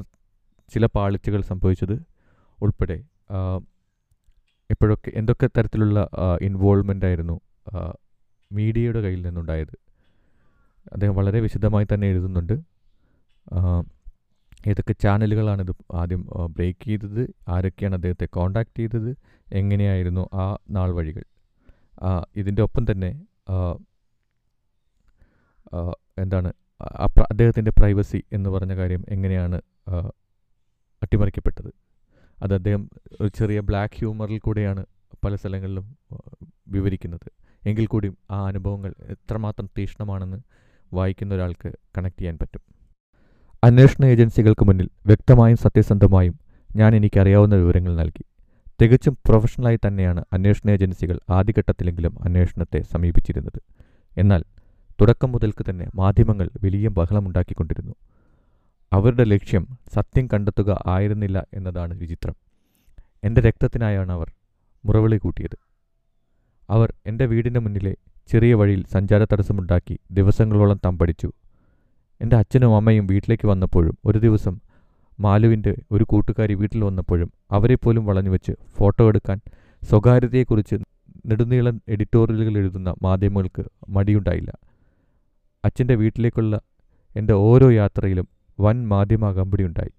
ചില 0.73 0.85
പാളിച്ചകൾ 0.85 1.41
സംഭവിച്ചത് 1.41 1.95
ഉൾപ്പെടെ 2.61 2.97
എപ്പോഴൊക്കെ 4.69 5.11
എന്തൊക്കെ 5.15 5.47
തരത്തിലുള്ള 5.47 6.09
ഇൻവോൾവ്മെന്റ് 6.41 7.05
ആയിരുന്നു 7.05 7.35
മീഡിയയുടെ 8.51 8.99
കയ്യിൽ 9.01 9.21
നിന്നുണ്ടായത്? 9.21 9.75
അദ്ദേഹം 10.93 11.15
വളരെ 11.15 11.39
വിശദമായി 11.39 11.87
തന്നെ 11.93 12.07
എഴുതുന്നുണ്ട്. 12.07 12.55
ഏതൊക്കെ 14.67 14.93
ചാനലുകളാണ് 14.93 15.61
ഇത് 15.61 15.73
ആദ്യം 15.93 16.21
ബ്രേക്ക് 16.49 16.83
ചെയ്തത്? 16.83 17.23
ആരൊക്കെയാണ് 17.47 17.95
അദ്ദേഹത്തെ 17.95 18.25
കോണ്ടാക്ട് 18.25 18.77
ചെയ്തത്? 18.79 19.11
എങ്ങനെയായിരുന്നു 19.51 20.23
ആ 20.33 20.45
നാൾ 20.69 20.91
വഴികൾ? 20.91 21.23
ഇതിന്റെ 22.35 22.61
ഒപ്പം 22.61 22.85
തന്നെ 22.91 23.11
എന്താണ് 26.17 26.49
അദ്ദേഹത്തിന്റെ 26.81 27.71
പ്രൈവസി 27.71 28.23
എന്ന് 28.31 28.49
പറഞ്ഞ 28.49 28.75
കാര്യം 28.75 29.05
എങ്ങനെയാണ് 29.09 29.61
അട്ടിമറിക്കപ്പെട്ടത്? 31.03 31.73
അത് 32.43 32.53
അദ്ദേഹം 32.53 32.89
ഒരു 33.21 33.27
ചെറിയ 33.27 33.59
ബ്ലാക്ക് 33.59 33.93
ഹ്യൂമറിൽ 33.99 34.39
കൂടെയാണ് 34.39 34.85
പല 35.25 35.35
സ്ഥലങ്ങളിലും 35.35 35.97
വിവരിക്കുന്നത്. 36.67 37.31
എങ്കിൽ 37.65 37.85
കൂടിയും 37.85 38.17
ആ 38.31 38.47
അനുഭവങ്ങൾ 38.47 38.93
എത്രമാത്രം 39.01 39.69
തീക്ഷ്ണമാണെന്ന് 39.77 40.37
വായിക്കുന്ന 40.93 41.35
ഒരാൾക്ക് 41.35 41.71
കണക്ട് 41.97 42.19
ചെയ്യാൻ 42.19 42.37
പറ്റും. 42.41 42.61
അന്വേഷണ 43.63 44.05
ഏജൻസികൾക്ക് 44.05 44.65
മുന്നിൽ 44.65 44.89
വ്യക്തമായും 45.05 45.57
സത്യസന്ധമായും 45.57 46.39
ഞാൻ 46.75 46.95
എനിക്കറിയാവുന്ന 46.95 47.55
വിവരങ്ങൾ 47.55 47.95
നൽകി. 47.95 48.25
തികച്ചും 48.81 49.17
പ്രൊഫഷണലായി 49.25 49.79
തന്നെയാണ് 49.87 50.25
അന്വേഷണ 50.33 50.69
ഏജൻസികൾ 50.69 51.19
ആദ്യഘട്ടത്തിലെങ്കിലും 51.29 52.23
അന്വേഷണത്തെ 52.23 52.81
സമീപിച്ചിരുന്നത്. 52.81 53.61
എന്നാൽ 54.17 54.43
തുടക്കം 55.01 55.31
മുതൽക്ക് 55.31 55.65
തന്നെ 55.69 55.87
മാധ്യമങ്ങൾ 55.95 56.49
വലിയ 56.63 56.87
ബഹളമുണ്ടാക്കിക്കൊണ്ടിരുന്നു 56.87 57.93
അവരുടെ 58.93 59.23
ലക്ഷ്യം 59.23 59.77
സത്യം 59.93 60.29
കണ്ടെത്തുക 60.33 60.83
ആയിരുന്നില്ല 60.87 61.45
എന്നതാണ് 61.53 61.97
വിചിത്രം. 61.97 62.35
എന്റെ 63.23 63.41
രക്തത്തിനായാണ് 63.41 64.11
അവർ 64.11 64.31
മുറവിളി 64.85 65.17
കൂട്ടിയത്. 65.17 65.57
അവർ 66.69 66.93
എന്റെ 67.05 67.25
വീടിന്റെ 67.25 67.59
മുന്നിലെ 67.59 67.95
ചെറിയ 68.31 68.53
വഴിയിൽ 68.53 68.85
സഞ്ചാര 68.93 69.23
തടസ്സമുണ്ടാക്കി 69.23 69.99
ദിവസങ്ങളോളം 70.11 70.79
തമ്പടിച്ചു. 70.85 71.31
എന്റെ 72.21 72.35
അച്ഛനും 72.35 72.75
അമ്മയും 72.75 73.07
വീട്ടിലേക്ക് 73.07 73.47
വന്നപ്പോഴും 73.47 73.97
ഒരു 74.05 74.19
ദിവസം 74.19 74.59
മാലുവിന്റെ 75.19 75.75
ഒരു 75.91 76.03
കൂട്ടുകാരി 76.03 76.53
വീട്ടിൽ 76.53 76.83
വന്നപ്പോഴും 76.83 77.31
അവരെപ്പോലും 77.51 78.05
വളഞ്ഞു 78.05 78.29
വെച്ച് 78.29 78.51
ഫോട്ടോ 78.77 79.07
എടുക്കാൻ 79.07 79.39
സ്വകാര്യതയെക്കുറിച്ച് 79.83 80.75
നെടുനീളം 81.25 81.81
എഡിറ്റോറിയലുകൾ 81.87 82.57
എഴുതുന്ന 82.57 82.95
മാധ്യമങ്ങൾക്ക് 83.03 83.63
മടിയുണ്ടായില്ല. 83.89 84.51
അച്ഛന്റെ 85.65 85.95
വീട്ടിലേക്കുള്ള 85.95 86.61
എന്റെ 87.15 87.33
ഓരോ 87.33 87.69
യാത്രയിലും 87.71 88.27
വൻ 88.59 88.87
മാധ്യമ 88.87 89.25
അകമ്പടിയുണ്ടായി 89.25 89.89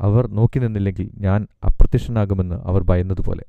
അവർ 0.00 0.26
നോക്കി 0.26 0.58
നിന്നില്ലെങ്കിൽ 0.58 1.10
ഞാൻ 1.18 1.46
അപ്രത്യക്ഷനാകുമെന്ന് 1.64 2.54
അവർ 2.54 2.82
ഭയന്നതുപോലെ. 2.82 3.44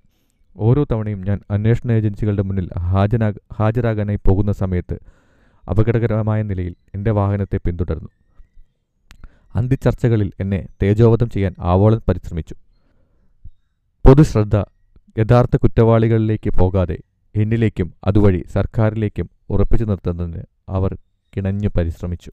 ഓരോ 0.57 0.83
തവണയും 0.83 1.21
ഞാൻ 1.21 1.39
അന്വേഷണ 1.51 1.91
ഏജൻസികളുടെ 1.91 2.41
മുന്നിൽ 2.41 2.69
ഹാജനാ 2.79 3.33
ഹാജരാകാനായി 3.53 4.19
പോകുന്ന 4.27 4.51
സമയത്ത് 4.51 4.99
അപകടകരമായ 5.69 6.43
നിലയിൽ 6.43 6.75
എന്റെ 6.95 7.11
വാഹനത്തെ 7.11 7.57
പിന്തുടർന്നു. 7.57 8.09
അന്തിച്ചർച്ചകളിൽ 9.55 10.31
എന്നെ 10.39 10.67
തേജോവധം 10.83 11.29
ചെയ്യാൻ 11.29 11.55
ആവോളം 11.59 12.01
പരിശ്രമിച്ചു. 12.07 12.55
പൊതുശ്രദ്ധ 14.05 14.55
യഥാർത്ഥ 15.19 15.57
കുറ്റവാളികളിലേക്ക് 15.57 16.49
പോകാതെ 16.49 16.97
എന്നിലേക്കും 17.35 17.93
അതുവഴി 18.03 18.43
സർക്കാരിലേക്കും 18.53 19.29
ഉറപ്പിച്ചു 19.49 19.85
നിർത്തുന്നതിന് 19.85 20.43
അവർ 20.69 20.97
കിണഞ്ഞു 21.37 21.69
പരിശ്രമിച്ചു. 21.77 22.31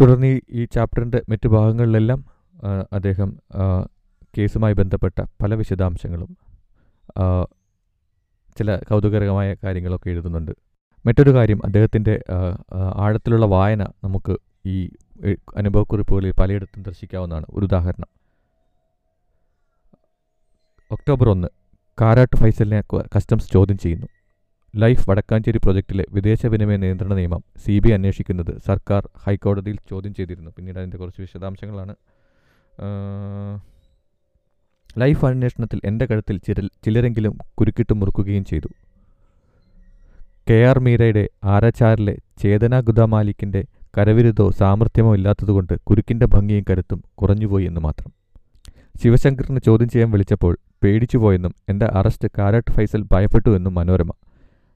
തുടർന്ന് 0.00 0.40
ഈ- 0.50 0.64
ചാപ്റ്ററിന്റെ 0.64 1.22
മറ്റു 1.28 1.48
ഭാഗങ്ങളിലെല്ലാം 1.48 2.24
അദ്ദേഹം 2.92 3.38
കേസുമായി 4.38 4.74
ബന്ധപ്പെട്ട 4.74 5.22
പല 5.42 5.54
വിശദാംശങ്ങളും 5.54 6.36
ചില 8.58 8.76
കൗതുകകരമായ 8.76 9.56
കാര്യങ്ങളൊക്കെ 9.64 10.10
എഴുതുന്നുണ്ട്. 10.10 10.52
മറ്റൊരു 11.06 11.34
കാര്യം 11.34 11.60
അദ്ദേഹത്തിന്റെ 11.64 12.24
ആഴത്തിലുള്ള 12.96 13.46
വായന 13.46 13.82
നമുക്ക് 13.82 14.36
ഈ 14.66 14.90
അനുഭവക്കുറിപ്പുകളിൽ 15.56 16.32
പലയിടത്തും 16.32 16.82
ദർശിക്കാവുന്നതാണ്. 16.82 17.46
ഒരു 17.50 17.64
ഉദാഹരണം. 17.64 18.06
ഒക്ടോബർ 20.90 21.28
ഒന്ന് 21.28 21.48
കാരാട്ട് 22.00 22.36
ഫൈസലിനെ 22.36 22.82
കസ്റ്റംസ് 23.16 23.52
ചോദ്യം 23.52 23.78
ചെയ്യുന്നു. 23.78 24.06
ലൈഫ് 24.76 25.10
വടക്കാഞ്ചേരി 25.10 25.58
പ്രൊജക്റ്റിലെ 25.58 26.04
വിദേശ 26.12 26.46
വിനിമയ 26.46 26.76
നിയന്ത്രണ 26.76 27.14
നിയമം 27.14 27.44
സി 27.66 27.78
ബി 27.78 27.90
അന്വേഷിക്കുന്നത് 27.90 28.60
സർക്കാർ 28.66 29.08
ഹൈക്കോടതിയിൽ 29.26 29.78
ചോദ്യം 29.90 30.14
ചെയ്തിരുന്നു. 30.14 30.50
പിന്നീട് 30.56 30.78
അതിന്റെ 30.78 30.96
കുറച്ച് 30.96 31.20
വിശദാംശങ്ങളാണ്. 31.20 31.94
ലൈഫ് 34.98 35.24
അന്വേഷണത്തിൽ 35.26 35.80
എന്റെ 35.84 36.06
കഴുത്തിൽ 36.06 36.38
ചിരൽ 36.38 36.70
ചിലരെങ്കിലും 36.84 37.38
കുരുക്കിട്ട് 37.54 37.94
മുറുക്കുകയും 37.94 38.44
ചെയ്തു. 38.44 38.68
കെ 40.50 40.64
ആർ 40.64 40.78
മീരയുടെ 40.78 41.28
ആരാച്ചാറിലെ 41.44 42.16
ചേതന 42.42 42.80
ഗുദാമാലിക്കിന്റെ 42.80 43.64
കരവിരുതോ 43.98 44.50
സാമർഥ്യമോ 44.50 45.14
ഇല്ലാത്തതുകൊണ്ട് 45.14 45.80
കുരുക്കിന്റെ 45.80 46.26
ഭംഗിയും 46.26 46.64
കരുത്തും 46.70 47.04
കുറഞ്ഞുപോയി 47.14 47.64
എന്ന് 47.64 47.80
മാത്രം. 47.80 48.12
ശിവശങ്കറിന് 49.02 49.60
ചോദ്യം 49.66 49.88
ചെയ്യാൻ 49.88 50.10
വിളിച്ചപ്പോൾ 50.10 50.58
പേടിച്ചുപോയെന്നും 50.82 51.54
എന്റെ 51.68 51.86
അറസ്റ്റ് 51.92 52.28
കാരാട്ട് 52.38 52.70
ഫൈസൽ 52.70 53.02
ഭയപ്പെട്ടു 53.12 53.56
എന്നും 53.56 53.74
മനോരമ. 53.74 54.10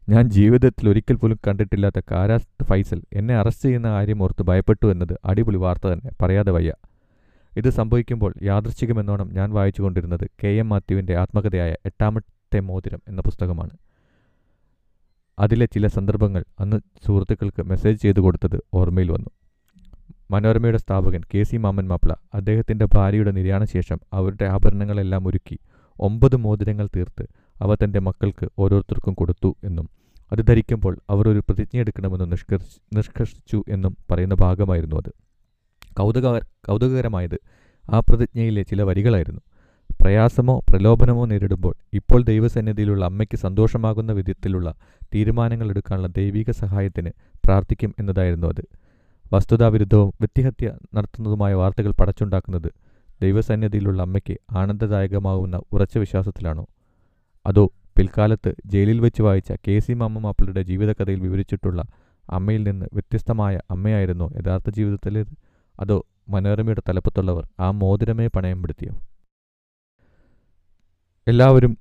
ഞാൻ 0.09 0.29
ജീവിതത്തിൽ 0.29 0.89
ഒരിക്കൽ 0.89 1.15
പോലും 1.15 1.39
കണ്ടിട്ടില്ലാത്ത 1.47 2.01
കാരാസ്ത് 2.11 2.65
ഫൈസൽ 2.65 3.03
എന്നെ 3.13 3.35
അറസ്റ്റ് 3.37 3.65
ചെയ്യുന്ന 3.65 3.89
കാര്യം 3.89 4.23
ഓർത്ത് 4.23 4.43
ഭയപ്പെട്ടു 4.43 4.93
എന്നത് 4.93 5.19
അടിപൊളി 5.25 5.57
വാർത്ത 5.57 5.87
തന്നെ. 5.87 6.11
പറയാതെ 6.23 6.51
വയ്യ. 6.53 6.73
ഇത് 7.57 7.71
സംഭവിക്കുമ്പോൾ 7.71 8.35
യാദൃശ്ചികമെന്നോണം 8.43 9.35
ഞാൻ 9.35 9.51
വായിച്ചുകൊണ്ടിരുന്നത് 9.51 10.31
കെ 10.45 10.49
എം 10.49 10.69
മാത്യുവിന്റെ 10.69 11.17
ആത്മകഥയായ 11.17 11.75
എട്ടാമത്തെ 11.87 12.61
മോതിരം 12.61 13.03
എന്ന 13.09 13.21
പുസ്തകമാണ്. 13.21 13.71
അതിലെ 15.39 15.67
ചില 15.67 15.87
സന്ദർഭങ്ങൾ 15.87 16.45
അന്ന് 16.61 16.77
സുഹൃത്തുക്കൾക്ക് 17.07 17.63
മെസ്സേജ് 17.63 18.03
ചെയ്തു 18.03 18.21
കൊടുത്തത് 18.21 18.61
ഓർമ്മയിൽ 18.75 19.11
വന്നു. 19.11 19.31
മനോരമയുടെ 20.31 20.79
സ്ഥാപകൻ 20.79 21.21
കെ 21.35 21.43
സി 21.43 21.57
മാമൻ 21.57 21.89
മാപ്പിള 21.89 22.13
അദ്ദേഹത്തിന്റെ 22.35 22.87
ഭാര്യയുടെ 22.95 23.31
നിര്യാണശേഷം 23.31 24.01
അവരുടെ 24.13 24.45
ആഭരണങ്ങളെല്ലാം 24.45 25.27
ഒരുക്കി 25.27 25.59
ഒമ്പത് 26.01 26.37
മോതിരങ്ങൾ 26.37 26.89
തീർത്ത് 26.97 27.27
അവ 27.61 27.75
തന്റെ 27.75 27.99
മക്കൾക്ക് 27.99 28.49
ഓരോരുത്തർക്കും 28.59 29.15
കൊടുത്തു 29.15 29.57
എന്നും 29.65 29.89
അത് 30.33 30.47
ധരിക്കുമ്പോൾ 30.47 30.99
അവർ 31.11 31.29
ഒരു 31.29 31.39
പ്രതിജ്ഞ 31.39 31.79
എടുക്കണമെന്ന് 31.79 32.33
നിഷ്കർഷ് 32.33 32.97
നിഷ്കർഷിച്ചു 32.97 33.65
എന്നും 33.69 33.97
പറയുന്ന 34.11 34.35
ഭാഗമായിരുന്നു 34.35 34.97
അത്. 34.97 35.11
കൗതുക 35.99 36.39
കൗതുകകരമായത് 36.39 37.39
ആ 37.91 38.01
പ്രതിജ്ഞയിലെ 38.01 38.63
ചില 38.63 38.83
വരികളായിരുന്നു. 38.83 39.41
പ്രയാസമോ 40.03 40.59
പ്രലോഭനമോ 40.59 41.25
നേരിടുമ്പോൾ 41.25 41.75
ഇപ്പോൾ 41.93 42.23
ദൈവസന്നിധിയിലുള്ള 42.23 43.05
അമ്മയ്ക്ക് 43.05 43.37
സന്തോഷമാകുന്ന 43.37 44.13
വിധത്തിലുള്ള 44.13 44.75
തീരുമാനങ്ങൾ 45.15 45.69
എടുക്കാനുള്ള 45.69 46.09
ദൈവിക 46.09 46.51
സഹായത്തിന് 46.51 47.11
പ്രാർത്ഥിക്കും 47.47 47.95
എന്നതായിരുന്നു 47.99 48.47
അത്. 48.47 48.65
വസ്തുതാവിരുദ്ധവും 49.35 50.09
വ്യക്തിഹത്യ 50.09 50.73
നടത്തുന്നതുമായ 50.95 51.55
വാർത്തകൾ 51.55 51.93
പടച്ചുണ്ടാക്കുന്നത് 51.93 52.73
ദൈവസന്നിധിയിലുള്ള 53.23 54.03
അമ്മയ്ക്ക് 54.03 54.37
ആനന്ദദായകമാകുന്ന 54.57 55.61
ഉറച്ച 55.73 55.99
വിശ്വാസത്തിലാണോ? 55.99 56.67
അതോ 57.51 57.65
പിൽക്കാലത്ത് 57.99 58.55
ജയിലിൽ 58.67 59.01
വെച്ച് 59.01 59.23
വായിച്ച 59.23 59.53
കെ 59.69 59.79
സി 59.79 59.93
മാമ്മമാപ്പിളുടെ 59.93 60.63
ജീവിതകഥയിൽ 60.63 61.21
വിവരിച്ചിട്ടുള്ള 61.21 61.81
അമ്മയിൽ 62.29 62.63
നിന്ന് 62.63 62.87
വ്യത്യസ്തമായ 62.93 63.59
അമ്മയായിരുന്നു 63.71 64.31
യഥാർത്ഥ 64.37 64.71
ജീവിതത്തിലേത് 64.71 65.33
അതോ 65.81 66.05
മനോരമയുടെ 66.29 66.83
തലപ്പത്തുള്ളവർ 66.89 67.45
ആ 67.61 67.71
മോതിരമേ 67.71 68.27
പണയം 68.27 68.63
പെടുത്തിയോ 68.63 68.93
എല്ലാവരും 71.27 71.73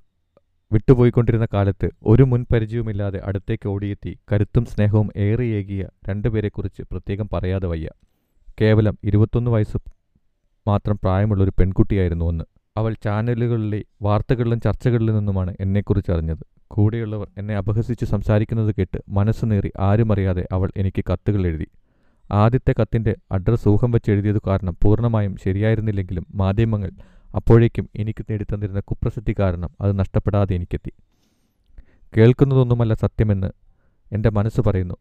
വിട്ടുപോയിക്കൊണ്ടിരുന്ന 0.71 1.47
കാലത്ത് 1.53 1.89
ഒരു 2.05 2.23
മുൻപരിചയവുമില്ലാതെ 2.23 3.19
അടുത്തേക്ക് 3.25 3.67
ഓടിയെത്തി 3.69 4.19
കരുത്തും 4.31 4.65
സ്നേഹവും 4.65 5.09
ഏറിയേകിയ 5.17 5.83
രണ്ടുപേരെക്കുറിച്ച് 6.09 6.83
പ്രത്യേകം 6.91 7.29
പറയാതെ 7.33 7.67
വയ്യ. 7.67 7.89
കേവലം 8.61 8.97
ഇരുപത്തൊന്ന് 9.03 9.51
വയസ്സ് 9.51 9.77
മാത്രം 10.67 10.99
പ്രായമുള്ള 11.03 11.43
ഒരു 11.43 11.53
പെൺകുട്ടിയായിരുന്നു 11.59 12.25
ഒന്ന്. 12.25 12.45
അവൾ 12.79 12.95
ചാനലുകളിലെ 13.03 13.83
വാർത്തകളിലും 14.01 14.61
ചർച്ചകളിലും 14.61 15.15
നിന്നുമാണ് 15.15 15.55
എന്നെക്കുറിച്ച് 15.59 16.11
അറിഞ്ഞത്. 16.11 16.43
കൂടെയുള്ളവർ 16.67 17.27
എന്നെ 17.37 17.55
അപഹസിച്ച് 17.55 18.05
സംസാരിക്കുന്നത് 18.05 18.75
കേട്ട് 18.79 18.99
മനസ്സ് 19.09 19.45
നേറി 19.45 19.71
ആരുമറിയാതെ 19.79 20.47
അവൾ 20.51 20.71
എനിക്ക് 20.77 21.03
കത്തുകൾ 21.11 21.47
എഴുതി. 21.47 21.67
ആദ്യത്തെ 22.31 22.75
കത്തിന്റെ 22.81 23.15
അഡ്രസ് 23.31 23.69
ഊഹം 23.69 23.91
വെച്ച് 23.91 24.11
എഴുതിയത് 24.11 24.41
കാരണം 24.47 24.77
പൂർണമായും 24.83 25.35
ശരിയായിരുന്നില്ലെങ്കിലും 25.43 26.27
മാധ്യമങ്ങൾ 26.35 26.91
അപ്പോഴേക്കും 27.35 27.89
എനിക്ക് 27.95 28.25
നേടിത്തന്നിരുന്ന 28.29 28.79
കുപ്രസിദ്ധി 28.79 29.35
കാരണം 29.39 29.69
അത് 29.81 29.99
നഷ്ടപ്പെടാതെ 29.99 30.55
എനിക്കെത്തി. 30.55 30.91
കേൾക്കുന്നതൊന്നുമല്ല 32.17 32.93
സത്യമെന്ന് 32.93 33.51
എന്റെ 34.11 34.29
മനസ്സ് 34.29 34.61
പറയുന്നു. 34.61 34.95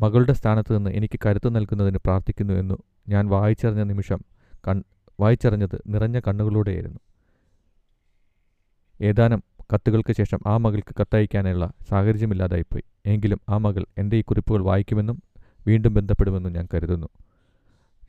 മകളുടെ 0.00 0.32
സ്ഥാനത്ത് 0.32 0.76
നിന്ന് 0.76 0.90
എനിക്ക് 0.90 1.20
കരുത്തു 1.26 1.48
നൽകുന്നതിന് 1.48 1.98
പ്രാർത്ഥിക്കുന്നു 1.98 2.54
എന്നു 2.54 2.74
ഞാൻ 3.08 3.28
വായിച്ചറിഞ്ഞ 3.28 3.82
നിമിഷം 3.82 4.20
കൺ 4.68 4.84
വായിച്ചറിഞ്ഞത് 5.22 5.78
നിറഞ്ഞ 5.86 6.18
കണ്ണുകളോടെയായിരുന്നു. 6.28 7.00
ഏതാനും 9.00 9.40
കത്തുകൾക്ക് 9.74 10.12
ശേഷം 10.12 10.40
ആ 10.46 10.56
മകൾക്ക് 10.56 10.94
കത്തയക്കാനുള്ള 11.00 11.64
സാഹചര്യമില്ലാതായിപ്പോയി. 11.90 12.84
എങ്കിലും 13.06 13.40
ആ 13.48 13.56
മകൾ 13.56 13.84
എന്റെ 13.98 14.16
ഈ 14.16 14.22
കുറിപ്പുകൾ 14.22 14.62
വായിക്കുമെന്നും 14.62 15.18
വീണ്ടും 15.66 15.92
ബന്ധപ്പെടുമെന്നും 15.94 16.52
ഞാൻ 16.52 16.66
കരുതുന്നു. 16.74 17.08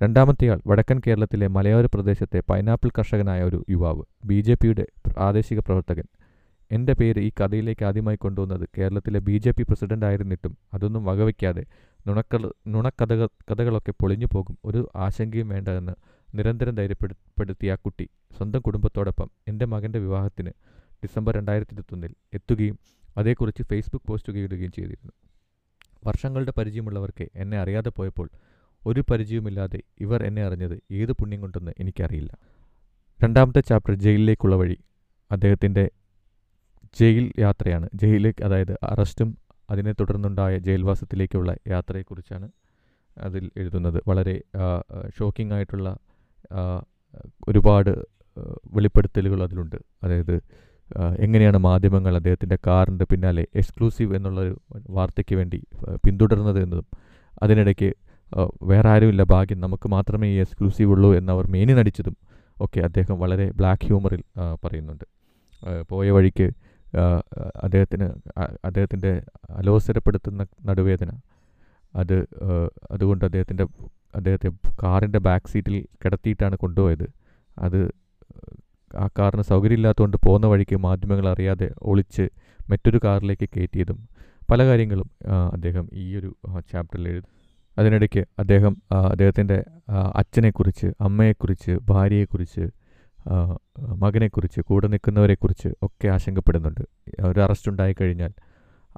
രണ്ടാമത്തെയാൾ 0.03 0.59
വടക്കൻ 0.67 0.97
കേരളത്തിലെ 1.07 1.47
മലയോര 1.47 1.85
പ്രദേശത്തെ 1.85 2.39
പൈനാപ്പിൾ 2.49 2.89
കർഷകനായ 2.97 3.41
ഒരു 3.43 3.59
യുവാവ് 3.69 4.03
ബി 4.25 4.39
ജെ 4.41 4.53
പിയുടെ 4.53 4.85
പ്രാദേശിക 5.07 5.59
പ്രവർത്തകൻ. 5.59 6.05
എന്റെ 6.71 6.93
പേര് 6.93 7.19
ഈ 7.19 7.31
കഥയിലേക്ക് 7.39 7.85
ആദ്യമായി 7.85 8.17
കൊണ്ടുവന്നത് 8.17 8.65
കേരളത്തിലെ 8.77 9.19
ബി 9.19 9.37
ജെ 9.37 9.51
പി 9.51 9.63
പ്രസിഡന്റ് 9.63 10.05
ആയിരുന്നിട്ടും 10.05 10.53
അതൊന്നും 10.73 11.05
വകവയ്ക്കാതെ 11.05 11.63
നുണക്കൾ 12.07 12.41
നുണക്കഥകൾ 12.67 13.27
കഥകളൊക്കെ 13.51 13.93
പൊളിഞ്ഞു 14.01 14.27
പോകും 14.33 14.57
ഒരു 14.65 14.81
ആശങ്കയും 14.95 15.49
വേണ്ട 15.49 15.67
എന്ന് 15.79 15.95
നിരന്തരം 16.33 16.75
ധൈര്യപ്പെടുത്തിയ 16.75 17.71
ആ 17.71 17.75
കുട്ടി 17.75 18.05
സ്വന്തം 18.37 18.61
കുടുംബത്തോടൊപ്പം 18.61 19.29
എന്റെ 19.47 19.65
മകന്റെ 19.65 19.99
വിവാഹത്തിന് 19.99 20.51
ഡിസംബർ 21.03 21.33
രണ്ടായിരത്തി 21.35 21.73
ഇരുപത്തൊന്നിൽ 21.73 22.15
എത്തുകയും 22.33 22.77
അതേക്കുറിച്ച് 23.17 23.63
ഫേസ്ബുക്ക് 23.63 24.05
പോസ്റ്റ് 24.09 24.33
ഇടുകയും 24.33 24.71
ചെയ്തിരുന്നു. 24.71 25.13
വർഷങ്ങളുടെ 26.05 26.53
പരിചയമുള്ളവർക്ക് 26.57 27.29
എന്നെ 27.35 27.57
അറിയാതെ 27.59 27.91
പോയപ്പോൾ 27.97 28.27
ഒരു 28.85 29.01
പരിചയവുമില്ലാതെ 29.11 29.79
ഇവർ 29.99 30.23
എന്നെ 30.23 30.41
അറിഞ്ഞത് 30.45 30.81
ഏത് 30.91 31.11
പുണ്യം 31.11 31.41
കൊണ്ടെന്ന് 31.41 31.71
എനിക്കറിയില്ല. 31.79 32.31
രണ്ടാമത്തെ 33.19 33.59
ചാപ്റ്റർ 33.59 33.93
ജയിലിലേക്കുള്ള 33.95 34.55
വഴി 34.55 34.77
അദ്ദേഹത്തിന്റെ 35.31 35.85
ജയിൽ 36.99 37.31
യാത്രയാണ്. 37.39 37.87
ജയിലിലേക്ക് 37.93 38.43
അതായത് 38.45 38.73
അറസ്റ്റും 38.83 39.29
അതിനെ 39.69 39.93
തുടർന്നുണ്ടായ 39.99 40.57
ജയിൽവാസത്തിലേക്കുള്ള 40.57 41.55
യാത്രയെക്കുറിച്ചാണ് 41.67 42.47
അതിൽ 43.17 43.51
എഴുതുന്നത്. 43.57 43.99
വളരെ 44.09 44.35
ഷോക്കിംഗ് 45.19 45.53
ആയിട്ടുള്ള 45.53 45.87
ഒരുപാട് 47.47 48.05
വെളിപ്പെടുത്തലുകൾ 48.73 49.43
അതിലുണ്ട്. 49.43 49.75
അതായത് 50.03 50.35
എങ്ങനെയാണ് 51.19 51.57
മാധ്യമങ്ങൾ 51.57 52.15
അദ്ദേഹത്തിന്റെ 52.15 52.57
കാറിന്റെ 52.67 53.05
പിന്നാലെ 53.05 53.47
എക്സ്ക്ലൂസീവ് 53.55 54.15
എന്നുള്ളൊരു 54.15 54.61
വാർത്തയ്ക്ക് 54.89 55.35
വേണ്ടി 55.35 55.63
പിന്തുടർന്നത് 56.05 56.63
എന്നതും 56.63 56.87
അതിനിടയ്ക്ക് 57.43 57.93
വേറെ 58.63 58.89
ആരുമില്ല 58.89 59.23
ഭാഗ്യം 59.23 59.59
നമുക്ക് 59.59 59.87
മാത്രമേ 59.89 60.27
ഈ 60.27 60.37
എക്സ്ക്ലൂസീവ് 60.39 60.91
ഉള്ളൂ 60.91 61.15
എന്നവർ 61.15 61.47
മേനി 61.47 61.73
നടിച്ചതും 61.73 62.15
ഒക്കെ 62.61 62.79
അദ്ദേഹം 62.79 63.19
വളരെ 63.19 63.51
ബ്ലാക്ക് 63.51 63.85
ഹ്യൂമറിൽ 63.85 64.23
പറയുന്നുണ്ട്. 64.65 65.05
പോയ 65.89 66.11
വഴിക്ക് 66.11 66.47
അദ്ദേഹത്തിന് 67.55 68.07
അദ്ദേഹത്തിന്റെ 68.65 69.21
അലോസരപ്പെടുത്തുന്ന 69.49 70.45
നടുവേദന 70.65 71.11
അത് 71.95 72.27
അതുകൊണ്ട് 72.91 73.25
അദ്ദേഹത്തിന്റെ 73.25 73.65
അദ്ദേഹത്തെ 74.15 74.49
കാറിന്റെ 74.83 75.19
ബാക്ക് 75.19 75.47
സീറ്റിൽ 75.47 75.85
കിടത്തിയിട്ടാണ് 76.05 76.55
കൊണ്ടുപോയത്. 76.55 77.09
അത് 77.57 77.91
ആ 78.97 79.07
കാറിന് 79.19 79.41
സൗകര്യമില്ലാത്തതുകൊണ്ട് 79.41 80.17
പോകുന്ന 80.25 80.47
വഴിക്ക് 80.47 80.75
മാധ്യമങ്ങൾ 80.75 81.29
അറിയാതെ 81.29 81.71
ഒളിച്ച് 81.81 82.29
മറ്റൊരു 82.69 82.99
കാറിലേക്ക് 83.03 83.49
കയറ്റിയതും 83.49 84.07
പല 84.51 84.65
കാര്യങ്ങളും 84.65 85.09
അദ്ദേഹം 85.53 85.89
ഈ 85.93 86.15
ഒരു 86.15 86.35
ചാപ്റ്ററിൽ 86.73 87.07
എഴുതി. 87.07 87.27
അതിനിടയ്ക്ക് 87.77 88.25
അദ്ദേഹം 88.39 88.73
അദ്ദേഹത്തിന്റെ 89.11 89.63
അച്ഛനെക്കുറിച്ച് 90.15 90.87
അമ്മയെക്കുറിച്ച് 91.01 91.71
ഭാര്യയെക്കുറിച്ച് 91.89 92.65
മകനെക്കുറിച്ച് 93.93 94.61
കൂടെ 94.61 94.87
നിൽക്കുന്നവരെക്കുറിച്ച് 94.87 95.69
ഒക്കെ 95.81 96.07
ആശങ്കപ്പെടുന്നുണ്ട്. 96.07 96.81
ഒരു 97.23 97.39
അറസ്റ്റ് 97.39 97.71
ഉണ്ടായി 97.71 97.95
കഴിഞ്ഞാൽ 98.01 98.31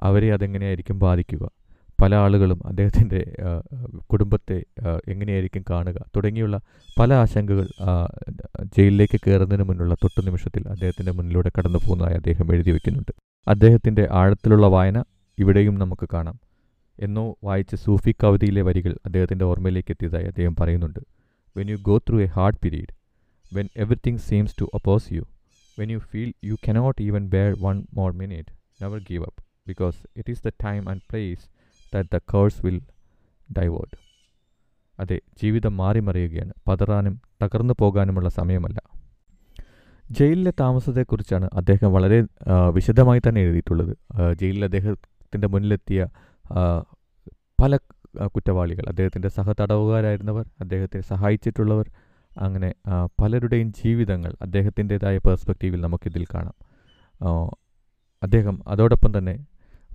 അവരെ 0.00 0.32
അതെങ്ങനെയായിരിക്കും 0.32 0.98
ബാധിക്കുക? 0.98 1.44
പല 1.98 2.14
ആളുകളും 2.14 2.60
അദ്ദേഹത്തിന്റെ 2.66 3.20
കുടുംബത്തെ 4.12 4.56
എങ്ങനെയായിരിക്കും 5.12 5.64
കാണുക 5.70 5.98
തുടങ്ങിയുള്ള 6.16 6.56
പല 6.98 7.12
ആശങ്കകൾ 7.14 7.66
ജയിലിലേക്ക് 8.76 9.18
കയറുന്നതിന് 9.20 9.64
മുന്നുള്ള 9.68 9.94
തൊട്ടു 10.02 10.20
നിമിഷത്തിൽ 10.20 10.62
അദ്ദേഹത്തിന്റെ 10.68 11.12
മുന്നിലൂടെ 11.12 11.50
കടന്നു 11.58 11.80
പോകുന്നതായി 11.84 12.14
അദ്ദേഹം 12.14 12.52
എഴുതി 12.54 12.70
വയ്ക്കുന്നുണ്ട് 12.70 13.12
അദ്ദേഹത്തിന്റെ 13.46 14.04
ആഴത്തിലുള്ള 14.12 14.66
വായന 14.66 14.98
ഇവിടെയും 15.38 15.74
നമുക്ക് 15.78 16.08
കാണാം. 16.14 16.36
എന്നോ 16.98 17.24
വായിച്ച 17.44 17.74
സൂഫി 17.74 18.12
കവിതയിലെ 18.22 18.62
വരികൾ 18.62 18.92
അദ്ദേഹത്തിന്റെ 19.06 19.44
ഓർമ്മയിലേക്ക് 19.44 19.92
എത്തിയതായി 19.94 20.24
അദ്ദേഹം 20.24 20.54
പറയുന്നുണ്ട്. 20.60 21.00
When 21.56 21.66
you 21.70 21.78
go 21.88 21.96
through 21.98 22.18
a 22.20 22.28
hard 22.36 22.60
period 22.62 22.92
when 23.52 23.68
everything 23.76 24.22
seems 24.28 24.56
to 24.60 24.66
oppose 24.74 25.06
you 25.16 25.24
when 25.78 25.90
you 25.90 25.98
feel 26.10 26.30
you 26.44 26.54
cannot 26.68 26.98
even 27.02 27.24
bear 27.34 27.50
one 27.66 27.76
more 27.94 28.10
minute 28.12 28.50
never 28.82 28.98
give 29.10 29.22
up 29.22 29.40
because 29.66 29.98
it 30.16 30.30
is 30.30 30.42
the 30.48 30.52
time 30.64 30.82
and 30.90 31.04
place 31.10 31.44
that 31.96 32.10
the 32.14 32.20
course 32.34 32.60
will 32.66 32.80
divert 33.48 33.96
അതെ 34.98 35.16
ജീവിതം 35.42 35.76
മാറി 35.76 36.00
മറിയുകയാണ് 36.00 36.52
പതറാനും 36.68 37.14
തകർന്നു 37.42 37.74
പോകാനുമുള്ള 37.80 38.28
സമയമല്ല. 38.28 38.78
ജയിലിലെ 40.10 40.52
താമസത്തെക്കുറിച്ചാണ് 40.60 41.46
അദ്ദേഹം 41.54 41.92
വളരെ 41.92 42.18
വിശദമായി 42.72 43.20
തന്നെ 43.20 43.40
എഴുതിയിട്ടുള്ളത്. 43.40 43.92
ജയിലിൽ 44.40 44.64
അദ്ദേഹത്തിന്റെ 44.64 45.48
മുന്നിലെത്തിയ 45.48 46.00
പല 47.60 47.76
കുറ്റവാളികൾ. 48.26 48.84
അദ്ദേഹത്തിന്റെ 48.88 49.28
സഹതടവുകാരായിരുന്നവർ 49.28 50.44
അദ്ദേഹത്തെ 50.60 51.00
സഹായിച്ചിട്ടുള്ളവർ 51.00 51.86
അങ്ങനെ 52.36 52.70
പലരുടെയും 53.20 53.68
ജീവിതങ്ങൾ 53.72 54.32
അദ്ദേഹത്തിന്റെതായ 54.42 55.18
പേഴ്സ്പെക്റ്റീവിൽ 55.18 55.80
നമുക്കിതിൽ 55.80 56.24
കാണാം. 56.34 56.56
അദ്ദേഹം 58.22 58.56
അതോടൊപ്പം 58.68 59.18
തന്നെ 59.18 59.34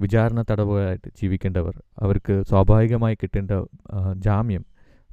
വിചാരണ 0.02 0.42
തടവുകാരായിട്ട് 0.42 1.10
ജീവിക്കേണ്ടവർ 1.22 1.76
അവർക്ക് 1.98 2.44
സ്വാഭാവികമായി 2.50 3.16
കിട്ടേണ്ട 3.16 3.52
ജാമ്യം 4.18 4.64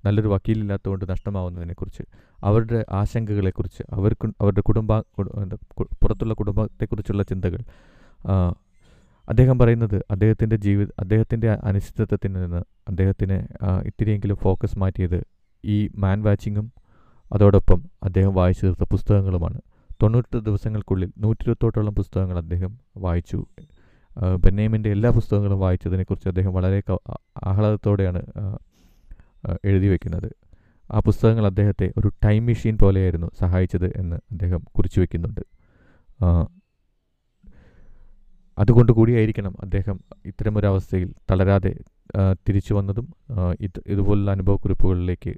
നല്ലൊരു 0.05 0.29
വക്കീലില്ലാത്തതുകൊണ്ട് 0.29 1.05
നഷ്ടമാവുന്നതിനെക്കുറിച്ച് 1.11 2.03
അവരുടെ 2.43 2.85
ആശങ്കകളെക്കുറിച്ച് 2.91 3.83
അവർക്ക് 3.93 4.27
അവരുടെ 4.41 4.61
കുടുംബ 4.61 4.93
പുറത്തുള്ള 6.03 6.35
കുടുംബത്തെക്കുറിച്ചുള്ള 6.35 7.23
ചിന്തകൾ 7.23 7.61
അദ്ദേഹം 9.29 9.59
പറയുന്നത് 9.59 9.97
അദ്ദേഹത്തിന്റെ 10.11 10.57
ജീവിത 10.57 10.89
അദ്ദേഹത്തിന്റെ 11.01 11.49
അനിശ്ചിതത്വത്തിൽ 11.63 12.33
നിന്ന് 12.33 12.61
അദ്ദേഹത്തിന് 12.89 13.37
ഇത്തിരിയെങ്കിലും 13.87 14.37
ഫോക്കസ് 14.37 14.79
മാറ്റിയത് 14.79 15.19
ഈ 15.65 15.89
മാൻ 15.95 16.19
വാച്ചിങ്ങും 16.23 16.67
അതോടൊപ്പം 17.31 17.81
അദ്ദേഹം 18.03 18.33
വായിച്ചു 18.35 18.65
തീർത്ത 18.67 18.85
പുസ്തകങ്ങളുമാണ്. 18.91 19.59
തൊണ്ണൂറ്റെട്ട് 20.03 20.45
ദിവസങ്ങൾക്കുള്ളിൽ 20.47 21.11
നൂറ്റി 21.19 21.43
ഇരുപത്തോട്ടോളം 21.43 21.95
പുസ്തകങ്ങൾ 21.95 22.37
അദ്ദേഹം 22.39 22.73
വായിച്ചു 22.97 23.39
ബെന്നേമിന്റെ 24.37 24.91
എല്ലാ 24.91 25.11
പുസ്തകങ്ങളും 25.11 25.61
വായിച്ചതിനെക്കുറിച്ച് 25.61 26.29
അദ്ദേഹം 26.29 26.55
വളരെ 26.55 26.83
ആഹ്ലാദത്തോടെയാണ് 27.45 28.23
എഴുതി 29.65 29.89
വയ്ക്കുന്നത് 29.89 30.33
ആ 30.91 31.01
പുസ്തകങ്ങൾ 31.01 31.47
അദ്ദേഹത്തെ 31.47 31.93
ഒരു 31.99 32.09
ടൈം 32.25 32.47
മെഷീൻ 32.47 32.79
പോലെയായിരുന്നു 32.79 33.31
സഹായിച്ചത് 33.39 33.93
എന്ന് 33.97 34.17
അദ്ദേഹം 34.17 34.61
കുറിച്ചു 34.61 35.01
വയ്ക്കുന്നുണ്ട് 35.01 35.41
അതുകൊണ്ട് 38.59 38.93
കൂടിയായിരിക്കണം 38.93 39.55
അദ്ദേഹം 39.63 40.01
ഇത്തരമൊരവസ്ഥയിൽ 40.27 41.15
തളരാതെ 41.31 41.75
തിരിച്ചു 42.33 42.75
വന്നതും 42.75 43.15
ഇത് 43.61 43.83
ഇതുപോലുള്ള 43.87 44.31
അനുഭവക്കുറിപ്പുകളിലേക്ക് 44.31 45.35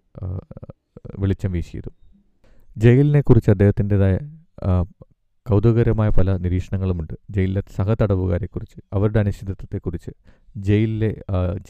വെളിച്ചം 1.19 1.53
വീശിയതും. 1.53 1.93
ജയിലിനെക്കുറിച്ച് 2.77 3.51
അദ്ദേഹത്തിന്റെതായ 3.51 4.19
കൗതുകകരമായ 5.51 6.09
പല 6.09 6.37
നിരീക്ഷണങ്ങളുമുണ്ട്. 6.37 7.15
ജയിലിലെ 7.31 7.63
സഹതടവുകാരെക്കുറിച്ച് 7.77 8.79
അവരുടെ 8.93 9.19
അനിശ്ചിതത്വത്തെക്കുറിച്ച് 9.21 10.13
ജയിലിലെ 10.57 11.11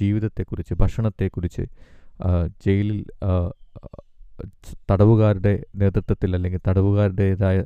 ജീവിതത്തെക്കുറിച്ച് 0.00 0.74
ഭക്ഷണത്തെക്കുറിച്ച് 0.74 1.64
ജയിലിൽ 2.66 2.98
തടവുകാരുടെ 4.90 5.54
നേതൃത്വത്തിൽ 5.76 6.34
അല്ലെങ്കിൽ 6.36 6.60
തടവുകാരുടേതായ 6.68 7.58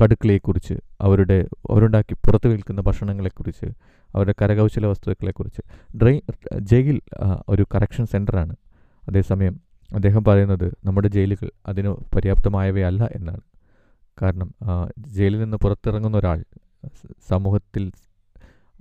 കടുക്കളയെക്കുറിച്ച് 0.00 0.74
അവരുടെ 1.00 1.38
അവരുണ്ടാക്കി 1.70 2.14
പുറത്തു 2.14 2.48
വിൽക്കുന്ന 2.48 2.80
ഭക്ഷണങ്ങളെക്കുറിച്ച് 2.80 3.68
അവരുടെ 4.14 4.34
കരകൗശല 4.42 4.86
വസ്തുക്കളെക്കുറിച്ച്. 4.86 5.62
ഡ്രൈ 5.96 6.20
ജയിൽ 6.72 7.00
ഒരു 7.48 7.66
കറക്ഷൻ 7.74 8.06
സെന്ററാണ് 8.06 8.56
അതേസമയം 9.08 9.67
അദ്ദേഹം 9.90 10.24
പറയുന്നത് 10.24 10.66
നമ്മുടെ 10.84 11.08
ജയിലുകൾ 11.08 11.50
അതിന് 11.66 11.90
പര്യാപ്തമായവയല്ല 12.14 13.02
എന്നാണ്. 13.14 13.42
കാരണം 14.22 14.48
ജയിലിൽ 15.16 15.38
നിന്ന് 15.40 15.56
പുറത്തിറങ്ങുന്ന 15.56 16.16
ഒരാൾ 16.18 16.38
സമൂഹത്തിൽ 17.28 17.84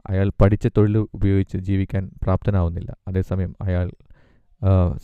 അയാൾ 0.09 0.31
പഠിച്ച 0.41 0.67
തൊഴിൽ 0.67 0.97
ഉപയോഗിച്ച് 1.13 1.57
ജീവിക്കാൻ 1.57 2.03
പ്രാപ്തനാവുന്നില്ല. 2.23 2.91
അതേസമയം 3.07 3.55
അയാൾ 3.61 3.87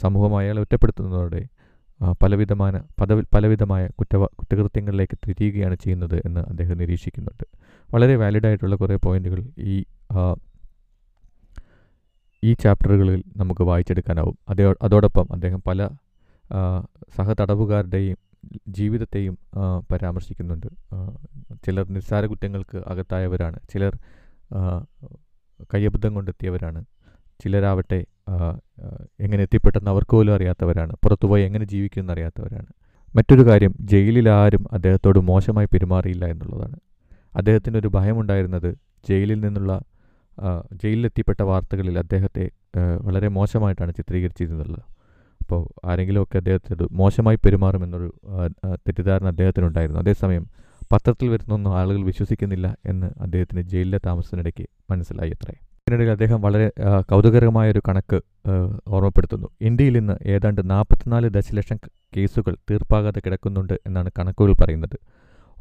സമൂഹം 0.02 0.38
അയാളെ 0.38 0.62
ഒറ്റപ്പെടുത്തുന്നതോടെ 0.62 1.42
പലവിധമായ 2.24 2.72
പദവി 3.02 3.24
പലവിധമായ 3.36 3.84
കുറ്റവ 4.00 4.26
കുറ്റകൃത്യങ്ങളിലേക്ക് 4.40 5.18
തിരിയുകയാണ് 5.28 5.76
ചെയ്യുന്നത് 5.76 6.16
എന്ന് 6.26 6.42
അദ്ദേഹം 6.52 6.78
നിരീക്ഷിക്കുന്നുണ്ട്. 6.78 7.46
വളരെ 7.90 8.16
വാലിഡായിട്ടുള്ള 8.16 8.76
കുറേ 8.76 8.96
പോയിന്റുകൾ 8.96 9.40
ഈ 9.72 9.76
ഈ 12.44 12.54
ചാപ്റ്ററുകളിൽ 12.54 13.24
നമുക്ക് 13.38 13.64
വായിച്ചെടുക്കാനാവും. 13.64 14.38
അതേ 14.50 14.64
അതോടൊപ്പം 14.82 15.28
അദ്ദേഹം 15.34 15.62
പല 15.68 15.90
സഹതടവുകാരുടെയും 17.16 18.18
ജീവിതത്തെയും 18.68 19.36
പരാമർശിക്കുന്നുണ്ട്. 19.92 20.68
ചിലർ 21.66 21.86
നിസ്സാര 21.90 22.26
കുറ്റങ്ങൾക്ക് 22.26 22.78
അകത്തായവരാണ്. 22.88 23.60
ചിലർ 23.74 23.94
കയ്യബദ്ധം 25.74 26.14
കൊണ്ടെത്തിയവരാണ്. 26.14 26.80
ചിലരാവട്ടെ 27.44 28.00
എങ്ങനെ 29.20 29.42
എത്തിപ്പെട്ടെന്ന് 29.42 29.92
അവർക്ക് 29.92 30.12
പോലും 30.12 30.34
അറിയാത്തവരാണ്. 30.34 30.94
പുറത്തുപോയി 31.04 31.44
എങ്ങനെ 31.44 31.66
ജീവിക്കുമെന്ന് 31.66 32.14
അറിയാത്തവരാണ്. 32.14 32.70
മറ്റൊരു 33.16 33.44
കാര്യം 33.48 33.74
ജയിലിൽ 33.80 34.30
ആരും 34.30 34.64
അദ്ദേഹത്തോട് 34.74 35.20
മോശമായി 35.20 35.68
പെരുമാറിയില്ല 35.74 36.26
എന്നുള്ളതാണ്. 36.26 36.78
അദ്ദേഹത്തിന് 37.36 37.78
ഒരു 37.78 37.88
ഭയമുണ്ടായിരുന്നത് 37.88 38.70
ജയിലിൽ 39.10 39.40
നിന്നുള്ള 39.40 39.74
ജയിലിലെത്തിപ്പെട്ട 40.84 41.42
വാർത്തകളിൽ 41.42 42.00
അദ്ദേഹത്തെ 42.00 42.50
വളരെ 43.02 43.28
മോശമായിട്ടാണ് 43.28 43.92
ചിത്രീകരിച്ചിരുന്നത്. 43.94 44.80
അപ്പോൾ 45.42 45.62
ആരെങ്കിലുമൊക്കെ 45.86 46.38
അദ്ദേഹത്തെ 46.38 46.76
മോശമായി 46.92 47.36
പെരുമാറുമെന്നൊരു 47.36 48.14
തെറ്റിദ്ധാരണ 48.74 49.28
അദ്ദേഹത്തിനുണ്ടായിരുന്നു. 49.28 50.02
അതേസമയം 50.02 50.44
പത്രത്തിൽ 50.94 51.30
വരുന്നൊന്നും 51.30 51.78
ആളുകൾ 51.78 52.02
വിശ്വസിക്കുന്നില്ല 52.04 52.78
എന്ന് 52.86 53.08
അദ്ദേഹത്തിന് 53.22 53.62
ജയിലിലെ 53.62 54.00
താമസത്തിനിടയ്ക്ക് 54.06 54.66
മനസ്സിലായി 54.92 55.30
അത്രേ. 55.30 55.56
ഇതിനിടയിൽ 55.56 56.12
അദ്ദേഹം 56.12 56.42
വളരെ 56.42 56.72
കൗതുകരമായൊരു 57.12 57.82
കണക്ക് 57.88 58.22
ഓർമ്മപ്പെടുത്തുന്നു. 58.88 59.48
ഇന്ത്യയിൽ 59.62 59.98
ഇന്ന് 59.98 60.16
ഏതാണ്ട് 60.26 60.70
നാൽപ്പത്തിനാല് 60.70 61.30
ദശലക്ഷം 61.30 61.80
കേസുകൾ 62.18 62.56
തീർപ്പാകാതെ 62.72 63.20
കിടക്കുന്നുണ്ട് 63.26 63.74
എന്നാണ് 63.88 64.10
കണക്കുകൾ 64.20 64.54
പറയുന്നത്. 64.62 64.98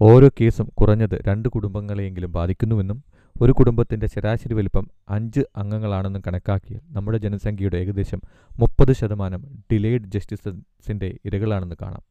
ഓരോ 0.02 0.28
കേസും 0.40 0.72
കുറഞ്ഞത് 0.80 1.22
രണ്ട് 1.28 1.48
കുടുംബങ്ങളെയെങ്കിലും 1.48 2.32
ബാധിക്കുന്നുവെന്നും 2.32 3.04
ഒരു 3.36 3.52
കുടുംബത്തിന്റെ 3.52 4.06
ശരാശരി 4.06 4.54
വലിപ്പം 4.54 4.84
അഞ്ച് 5.08 5.40
അംഗങ്ങളാണെന്നും 5.56 6.22
കണക്കാക്കിയാൽ 6.26 6.80
നമ്മുടെ 6.90 7.18
ജനസംഖ്യയുടെ 7.18 7.76
ഏകദേശം 7.76 8.20
മുപ്പത് 8.58 8.92
ശതമാനം 8.92 9.40
ഡിലേഡ് 9.72 10.04
ജസ്റ്റിസിന്റെ 10.04 11.18
ഇരകളാണെന്ന് 11.24 11.76
കാണാം. 11.82 12.02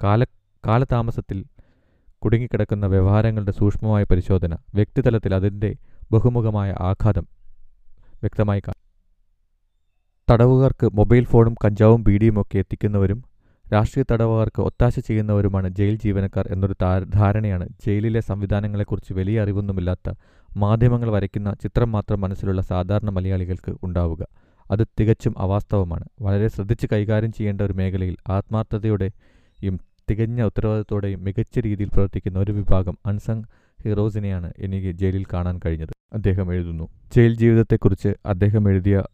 കാല 0.00 0.22
കാലതാമസത്തിൽ 0.64 1.38
കുടുങ്ങിക്കിടക്കുന്ന 2.22 2.86
വ്യവഹാരങ്ങളുടെ 2.86 3.50
സൂക്ഷ്മമായ 3.50 4.04
പരിശോധന 4.04 4.54
വ്യക്തിതലത്തിൽ 4.74 5.34
അതിന്റെ 5.34 5.70
ബഹുമുഖമായ 6.12 6.74
ആഘാതം 6.80 7.26
വ്യക്തമായി 8.22 8.60
കാണാം 8.60 8.86
തടവുകാർക്ക് 10.28 10.86
മൊബൈൽ 10.94 11.24
ഫോണും 11.24 11.54
കഞ്ചാവും 11.64 12.04
ബീഡിയും 12.04 12.40
ഒക്കെ 12.40 12.58
എത്തിക്കുന്നവരും 12.58 13.20
രാഷ്ട്രീയ 13.64 14.04
തടവുകാർക്ക് 14.12 14.60
ഒത്താശ 14.62 14.98
ചെയ്യുന്നവരുമാണ് 14.98 15.68
ജയിൽ 15.68 15.94
ജീവനക്കാർ 15.96 16.46
എന്നൊരു 16.50 16.74
ധാരണയാണ് 17.14 17.68
ജയിലിലെ 17.86 18.20
സംവിധാനങ്ങളെക്കുറിച്ച് 18.20 19.12
വലിയ 19.12 19.42
അറിവൊന്നുമില്ലാത്ത 19.42 20.08
മാധ്യമങ്ങൾ 20.56 21.10
വരയ്ക്കുന്ന 21.10 21.54
ചിത്രം 21.54 21.92
മാത്രം 21.92 22.20
മനസ്സിലുള്ള 22.20 22.62
സാധാരണ 22.62 23.10
മലയാളികൾക്ക് 23.10 23.76
ഉണ്ടാവുക. 23.82 24.26
അത് 24.70 24.86
തികച്ചും 25.00 25.34
അവാസ്തവമാണ്. 25.38 26.04
വളരെ 26.20 26.48
ശ്രദ്ധിച്ച് 26.48 26.86
കൈകാര്യം 26.92 27.32
ചെയ്യേണ്ട 27.32 27.60
ഒരു 27.60 27.72
മേഖലയിൽ 27.72 28.16
ആത്മാർത്ഥതയോടെയും 28.28 29.80
തികഞ്ഞ 30.10 30.42
ഉത്തരവാദിത്തോടെയും 30.42 31.24
മികച്ച 31.24 31.58
രീതിയിൽ 31.58 31.88
പ്രവർത്തിക്കുന്ന 31.88 32.38
ഒരു 32.38 32.52
വിഭാഗം 32.52 32.98
അൺസങ് 33.06 33.42
ഹീറോസിനെയാണ് 33.84 34.52
എനിക്ക് 34.58 34.90
ജയിലിൽ 34.90 35.24
കാണാൻ 35.32 35.60
കഴിഞ്ഞത്. 35.66 35.90
അദ്ദേഹം 36.12 36.52
എഴുതുന്നു. 36.52 36.88
ജയിൽ 37.16 37.36
ജീവിതത്തെക്കുറിച്ച് 37.36 38.14
അദ്ദേഹം 38.26 38.70
എഴുതിയ 38.70 39.04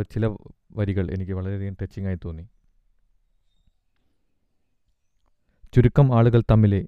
ചില 0.00 0.36
വരികൾ 0.76 1.10
എനിക്ക് 1.10 1.32
വളരെയധികം 1.32 1.76
ടച്ചിങ് 1.82 2.06
ആയി 2.06 2.18
തോന്നി. 2.24 2.48
ചുരുക്കം 5.74 6.18
ആളുകൾ 6.18 6.42
തമ്മിലെ 6.50 6.86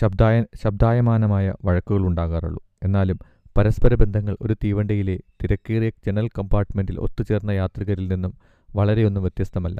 ശബ്ദായ 0.00 0.44
ശബ്ദായമാനമായ 0.62 1.54
വഴക്കുകൾ 1.64 2.02
ഉണ്ടാകാറുള്ളൂ 2.06 2.62
എന്നാലും 2.82 3.18
പരസ്പര 3.58 3.94
ബന്ധങ്ങൾ 3.94 4.36
ഒരു 4.40 4.54
തീവണ്ടിയിലെ 4.64 5.16
തിരക്കേറിയ 5.42 5.90
ജനൽ 6.06 6.28
കമ്പാർട്ട്മെന്റിൽ 6.38 6.96
ഒത്തുചേർന്ന 6.96 7.50
യാത്രികരിൽ 7.50 8.06
നിന്നും 8.12 8.32
വളരെയൊന്നും 8.74 9.22
വ്യത്യസ്തമല്ല. 9.22 9.78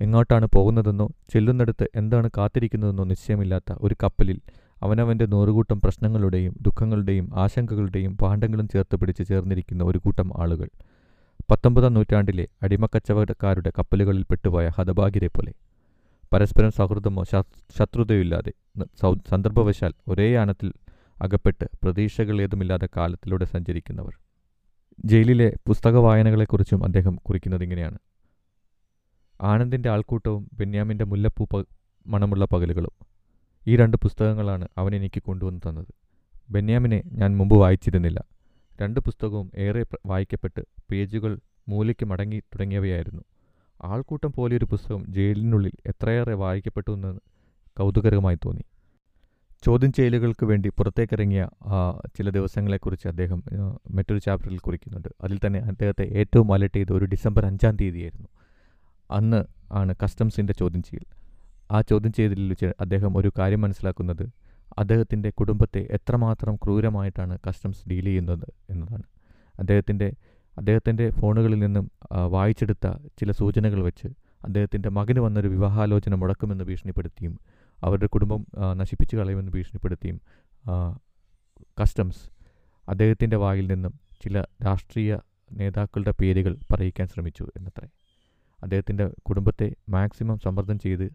എങ്ങോട്ടാണ് 0.00 0.46
പോകുന്നതെന്നോ 0.54 1.10
ചെല്ലുന്നിടത്ത് 1.32 1.86
എന്താണ് 1.96 2.30
കാത്തിരിക്കുന്നതെന്നോ 2.36 3.04
നിശ്ചയമില്ലാത്ത 3.04 3.76
ഒരു 3.80 3.94
കപ്പലിൽ 4.02 4.38
അവനവന്റെ 4.82 5.26
നൂറുകൂട്ടം 5.26 5.80
പ്രശ്നങ്ങളുടെയും 5.80 6.54
ദുഃഖങ്ങളുടെയും 6.60 7.30
ആശങ്കകളുടെയും 7.34 8.16
പാണ്ഡങ്ങളും 8.16 8.68
ചേർത്ത് 8.68 8.96
പിടിച്ച് 8.96 9.24
ചേർന്നിരിക്കുന്ന 9.28 9.84
ഒരു 9.84 9.98
കൂട്ടം 9.98 10.30
ആളുകൾ. 10.42 10.68
പത്തൊമ്പതാം 11.50 11.94
നൂറ്റാണ്ടിലെ 11.94 12.48
അടിമക്കച്ചവടക്കാരുടെ 12.62 13.72
കപ്പലുകളിൽ 13.78 14.24
പെട്ടുപോയ 14.30 14.70
ഹതഭാഗ്യരെ 14.78 15.26
പോലെ 15.26 15.52
പരസ്പരം 16.32 16.70
സൗഹൃദമോ 16.70 17.22
ശത്രുതയോ 17.78 18.20
ഇല്ലാതെ 18.20 18.52
സന്ദർഭവശാൽ 19.30 19.92
ഒരേ 20.08 20.32
യാനത്തിൽ 20.32 20.72
അകപ്പെട്ട് 21.22 21.64
പ്രതീക്ഷകൾ 21.82 22.42
ഏതുമില്ലാതെ 22.42 22.88
കാലത്തിലൂടെ 22.96 23.44
സഞ്ചരിക്കുന്നവർ. 23.44 24.14
ജയിലിലെ 25.04 25.48
പുസ്തക 25.66 25.96
വായനകളെക്കുറിച്ചും 25.96 26.84
അദ്ദേഹം 26.84 27.14
കുറിക്കുന്നത് 27.16 27.62
ഇങ്ങനെയാണ്. 27.62 27.98
ആനന്ദിന്റെ 29.40 29.88
ആൾക്കൂട്ടവും 29.90 30.50
ബെന്യാമിന്റെ 30.52 31.04
മുല്ലപ്പൂ 31.04 31.46
മണമുള്ള 32.06 32.44
പകലുകളും 32.44 32.94
ഈ 33.66 33.76
രണ്ട് 33.76 33.96
പുസ്തകങ്ങളാണ് 33.96 34.68
അവൻ 34.78 34.94
എനിക്ക് 34.94 35.22
കൊണ്ടുവന്ന് 35.22 35.60
തന്നത്. 35.68 35.92
ബെന്യാമിനെ 36.50 37.02
ഞാൻ 37.12 37.36
മുമ്പ് 37.36 37.56
വായിച്ചിരുന്നില്ല. 37.58 38.24
രണ്ട് 38.82 39.00
പുസ്തകവും 39.00 39.50
ഏറെ 39.56 39.84
വായിക്കപ്പെട്ട് 40.06 40.62
പേജുകൾ 40.90 41.38
മൂലയ്ക്ക് 41.68 42.06
മടങ്ങി 42.06 42.38
തുടങ്ങിയവയായിരുന്നു. 42.38 43.22
ആൾക്കൂട്ടം 43.84 44.32
പോലെയൊരു 44.32 44.64
പുസ്തകം 44.64 45.04
ജയിലിനുള്ളിൽ 45.08 45.72
എത്രയേറെ 45.86 46.34
വായിക്കപ്പെട്ടു 46.34 46.90
എന്ന് 46.92 47.18
കൗതുകരമായി 47.78 48.38
തോന്നി. 48.44 48.64
ചോദ്യം 49.64 49.92
ചെയ്യലുകൾക്ക് 49.92 50.44
വേണ്ടി 50.46 50.68
പുറത്തേക്കിറങ്ങിയ 50.68 51.48
ചില 52.16 52.30
ദിവസങ്ങളെക്കുറിച്ച് 52.30 53.08
അദ്ദേഹം 53.08 53.42
മറ്റൊരു 53.90 54.18
ചാപ്റ്ററിൽ 54.18 54.58
കുറിക്കുന്നുണ്ട്. 54.58 55.08
അതിൽ 55.24 55.38
തന്നെ 55.46 55.60
അദ്ദേഹത്തെ 55.60 56.02
ഏറ്റവും 56.02 56.52
അലട്ടിയത് 56.52 56.92
ഒരു 56.92 57.04
ഡിസംബർ 57.04 57.46
അഞ്ചാം 57.46 57.76
തീയതിയായിരുന്നു. 57.76 58.28
അന്ന് 59.10 59.44
ആണ് 59.72 59.94
കസ്റ്റംസിന്റെ 60.04 60.52
ചോദ്യം 60.52 60.82
ചെയ്യൽ. 60.82 61.06
ആ 61.72 61.80
ചോദ്യം 61.80 62.12
ചെയ്തതിൽ 62.12 62.48
വെച്ച് 62.48 62.72
അദ്ദേഹം 62.80 63.16
ഒരു 63.16 63.32
കാര്യം 63.38 63.60
മനസ്സിലാക്കുന്നത് 63.60 64.28
അദ്ദേഹത്തിന്റെ 64.78 65.30
കുടുംബത്തെ 65.30 65.88
എത്രമാത്രം 65.90 66.56
ക്രൂരമായിട്ടാണ് 66.56 67.38
കസ്റ്റംസ് 67.48 67.88
ഡീൽ 67.90 68.04
ചെയ്യുന്നത് 68.04 68.52
എന്നതാണ്. 68.70 69.02
അദ്ദേഹത്തിന്റെ 69.58 70.12
അദ്ദേഹത്തിന്റെ 70.56 71.10
ഫോണുകളിൽ 71.10 71.58
നിന്നും 71.58 71.86
വായിച്ചെടുത്ത 72.30 72.86
ചില 73.18 73.30
സൂചനകൾ 73.32 73.80
വെച്ച് 73.82 74.08
അദ്ദേഹത്തിന്റെ 74.40 74.88
മകന് 74.90 75.20
വന്നൊരു 75.20 75.48
വിവാഹാലോചന 75.48 76.14
മുടക്കുമെന്ന് 76.14 76.64
ഭീഷണിപ്പെടുത്തിയും 76.64 77.34
അവരുടെ 77.78 78.06
കുടുംബം 78.06 78.40
നശിപ്പിച്ചു 78.72 79.16
കളയുമെന്ന് 79.16 79.52
ഭീഷണിപ്പെടുത്തിയും 79.52 80.18
കസ്റ്റംസ് 81.78 82.22
അദ്ദേഹത്തിന്റെ 82.88 83.36
വായിൽ 83.36 83.66
നിന്നും 83.66 83.92
ചില 84.22 84.36
രാഷ്ട്രീയ 84.64 85.12
നേതാക്കളുടെ 85.50 86.12
പേരുകൾ 86.12 86.56
പറയിക്കാൻ 86.70 87.06
ശ്രമിച്ചു 87.06 87.44
എന്നത്രേ. 87.56 87.88
അദ്ദേഹത്തിന്റെ 88.62 89.04
കുടുംബത്തെ 89.22 89.66
മാക്സിമം 89.88 90.38
സമ്മർദ്ദം 90.44 90.78
ചെയ്ത് 90.78 91.06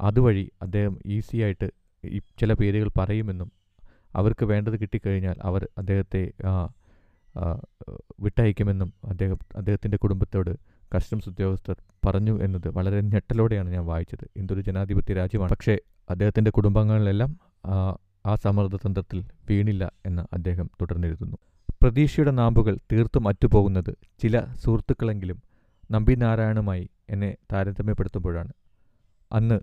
അതുവഴി 0.00 0.50
അദ്ദേഹം 0.62 0.94
ഈസി 1.06 1.36
ആയിട്ട് 1.42 1.68
ചില 2.38 2.52
പേരുകൾ 2.52 2.88
പറയുമെന്നും 2.98 3.48
അവർക്ക് 4.14 4.44
വേണ്ടത് 4.44 4.76
കിട്ടിക്കഴിഞ്ഞാൽ 4.80 5.36
അവർ 5.42 5.68
അദ്ദേഹത്തെ 5.78 6.22
വിട്ടയക്കുമെന്നും 8.20 8.92
അദ്ദേഹം 9.04 9.38
അദ്ദേഹത്തിന്റെ 9.56 9.96
കുടുംബത്തോട് 9.96 10.56
കസ്റ്റംസ് 10.96 11.28
ഉദ്യോഗസ്ഥർ 11.28 11.76
പറഞ്ഞു 12.06 12.44
എന്നത് 12.44 12.68
വളരെ 12.68 13.00
ഞെട്ടലോടെയാണ് 13.00 13.70
ഞാൻ 13.70 13.86
വായിച്ചത്. 13.86 14.28
എന്തൊരു 14.36 14.60
ജനാധിപത്യ 14.60 15.14
രാജ്യമാണ്. 15.14 15.50
പക്ഷേ 15.50 15.78
അദ്ദേഹത്തിന്റെ 16.10 16.50
കുടുംബങ്ങളിലെല്ലാം 16.50 17.30
ആ, 18.26 18.34
സമ്മർദ്ദതന്ത്രത്തിൽ 18.34 19.24
വീണില്ല 19.50 19.92
എന്ന് 20.06 20.22
അദ്ദേഹം 20.32 20.70
തുടർന്നെഴുതുന്നു. 20.80 21.36
പ്രതീക്ഷയുടെ 21.82 22.30
നാമ്പുകൾ 22.30 22.78
തീർത്തും 22.92 23.28
അറ്റുപോകുന്നത് 23.28 23.96
ചില 24.18 24.44
സുഹൃത്തുക്കളെങ്കിലും 24.54 25.42
നമ്പി 25.90 26.14
നാരായണുമായി 26.14 26.90
എന്നെ 27.08 27.36
താരതമ്യപ്പെടുത്തുമ്പോഴാണ്. 27.52 28.52
അന്ന് 29.32 29.60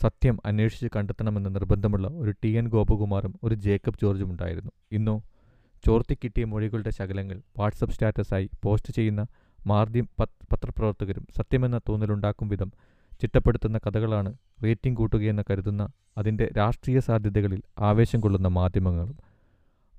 സത്യം 0.00 0.38
അന്വേഷിച്ച് 0.44 0.86
കണ്ടെത്തണമെന്ന് 0.96 1.54
നിർബന്ധമുള്ള 1.54 2.08
ഒരു 2.08 2.34
ടി 2.44 2.48
എൻ 2.48 2.68
ഗോപകുമാറും 2.68 3.34
ഒരു 3.42 3.54
ജേക്കബ് 3.54 3.98
ജോർജും 4.02 4.30
ഉണ്ടായിരുന്നു. 4.30 4.70
ഇന്നോ 4.92 5.22
ചോർത്തി 5.86 6.18
കിട്ടിയ 6.24 6.44
മൊഴികളുടെ 6.44 6.90
ശകലങ്ങൾ 6.90 7.40
വാട്സപ്പ് 7.58 7.94
സ്റ്റാറ്റസായി 7.94 8.50
പോസ്റ്റ് 8.62 8.92
ചെയ്യുന്ന 8.92 9.26
മാർദ്യം 9.66 10.08
പത്രപ്രവർത്തകരും 10.20 11.26
സത്യമെന്ന 11.36 11.80
തോന്നലുണ്ടാക്കും 11.88 12.48
വിധം 12.48 12.72
ചിട്ടപ്പെടുത്തുന്ന 13.20 13.78
കഥകളാണ് 13.78 14.34
റേറ്റിംഗ് 14.64 14.98
കൂട്ടുകയെന്ന് 14.98 15.42
കരുതുന്ന 15.50 15.88
അതിന്റെ 16.18 16.48
രാഷ്ട്രീയ 16.58 16.98
സാധ്യതകളിൽ 16.98 17.62
ആവേശം 17.78 18.20
കൊള്ളുന്ന 18.20 18.48
മാധ്യമങ്ങളും. 18.48 19.18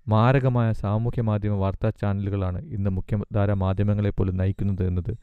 മാരകമായ 0.07 0.73
സാമൂഹ്യ 0.73 1.21
മാധ്യമ 1.21 1.53
വാർത്താ 1.53 1.89
ചാനലുകളാണ് 1.89 2.65
ഇന്ന് 2.65 2.89
മുഖ്യധാര 2.89 3.53
മാധ്യമങ്ങളെപ്പോലും 3.53 4.37
നയിക്കുന്നത് 4.37 4.87
എന്നത് 4.87 5.17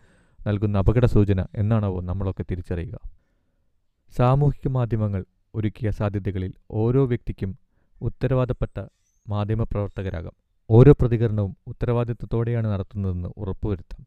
നൽകുന്ന 0.47 0.79
അപകട 0.79 1.05
സൂചന 1.05 1.47
എന്നാണാവോ 1.55 2.01
നമ്മളൊക്കെ 2.01 2.45
തിരിച്ചറിയുക. 2.51 2.99
സാമൂഹിക 4.17 4.69
മാധ്യമങ്ങൾ 4.69 5.25
ഒരുക്കിയ 5.55 5.91
സാധ്യതകളിൽ 5.91 6.53
ഓരോ 6.71 7.07
വ്യക്തിക്കും 7.07 7.59
ഉത്തരവാദപ്പെട്ട 8.03 8.87
മാധ്യമപ്രവർത്തകരാകാം. 9.29 10.48
ഓരോ 10.71 10.93
പ്രതികരണവും 10.93 11.57
ഉത്തരവാദിത്വത്തോടെയാണ് 11.67 12.67
നടത്തുന്നതെന്ന് 12.73 13.29
ഉറപ്പുവരുത്താം. 13.37 14.03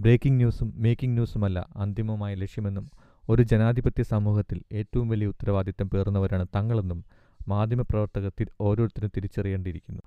ബ്രേക്കിംഗ് 0.00 0.38
ന്യൂസും 0.38 0.72
മേക്കിംഗ് 0.76 1.16
ന്യൂസുമല്ല 1.16 1.68
അന്തിമമായ 1.76 2.34
ലക്ഷ്യമെന്നും 2.34 2.90
ഒരു 3.28 3.42
ജനാധിപത്യ 3.42 4.02
സമൂഹത്തിൽ 4.02 4.62
ഏറ്റവും 4.72 5.08
വലിയ 5.08 5.26
ഉത്തരവാദിത്തം 5.26 5.90
പേറുന്നവരാണ് 5.90 6.46
തങ്ങളെന്നും 6.56 7.04
മാധ്യമപ്രവർത്തകർ 7.48 8.46
ഓരോരുത്തരും 8.60 9.10
തിരിച്ചറിയേണ്ടിയിരിക്കുന്നു. 9.16 10.02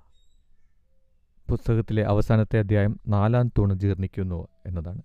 പുസ്തകത്തിലെ 1.50 2.04
അവസാനത്തെ 2.04 2.60
അധ്യായം 2.60 3.00
നാലാം 3.08 3.48
തൂണ് 3.48 3.74
ജീർണിക്കുന്നു 3.74 4.48
എന്നതാണ്. 4.66 5.02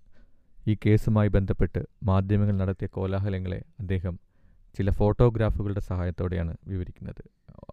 ഈ 0.67 0.77
കേസുമായി 0.85 1.27
ബന്ധപ്പെട്ട് 1.27 1.81
മാധ്യമങ്ങൾ 2.03 2.55
നടത്തിയ 2.55 2.87
കോലാഹലങ്ങളെ 2.87 3.61
അദ്ദേഹം 3.79 4.24
ചില 4.75 4.89
ഫോട്ടോഗ്രാഫുകളുടെ 4.89 5.79
സഹായത്തോടെയാണ് 5.79 6.53
വിവരിക്കുന്നത്. 6.67 7.23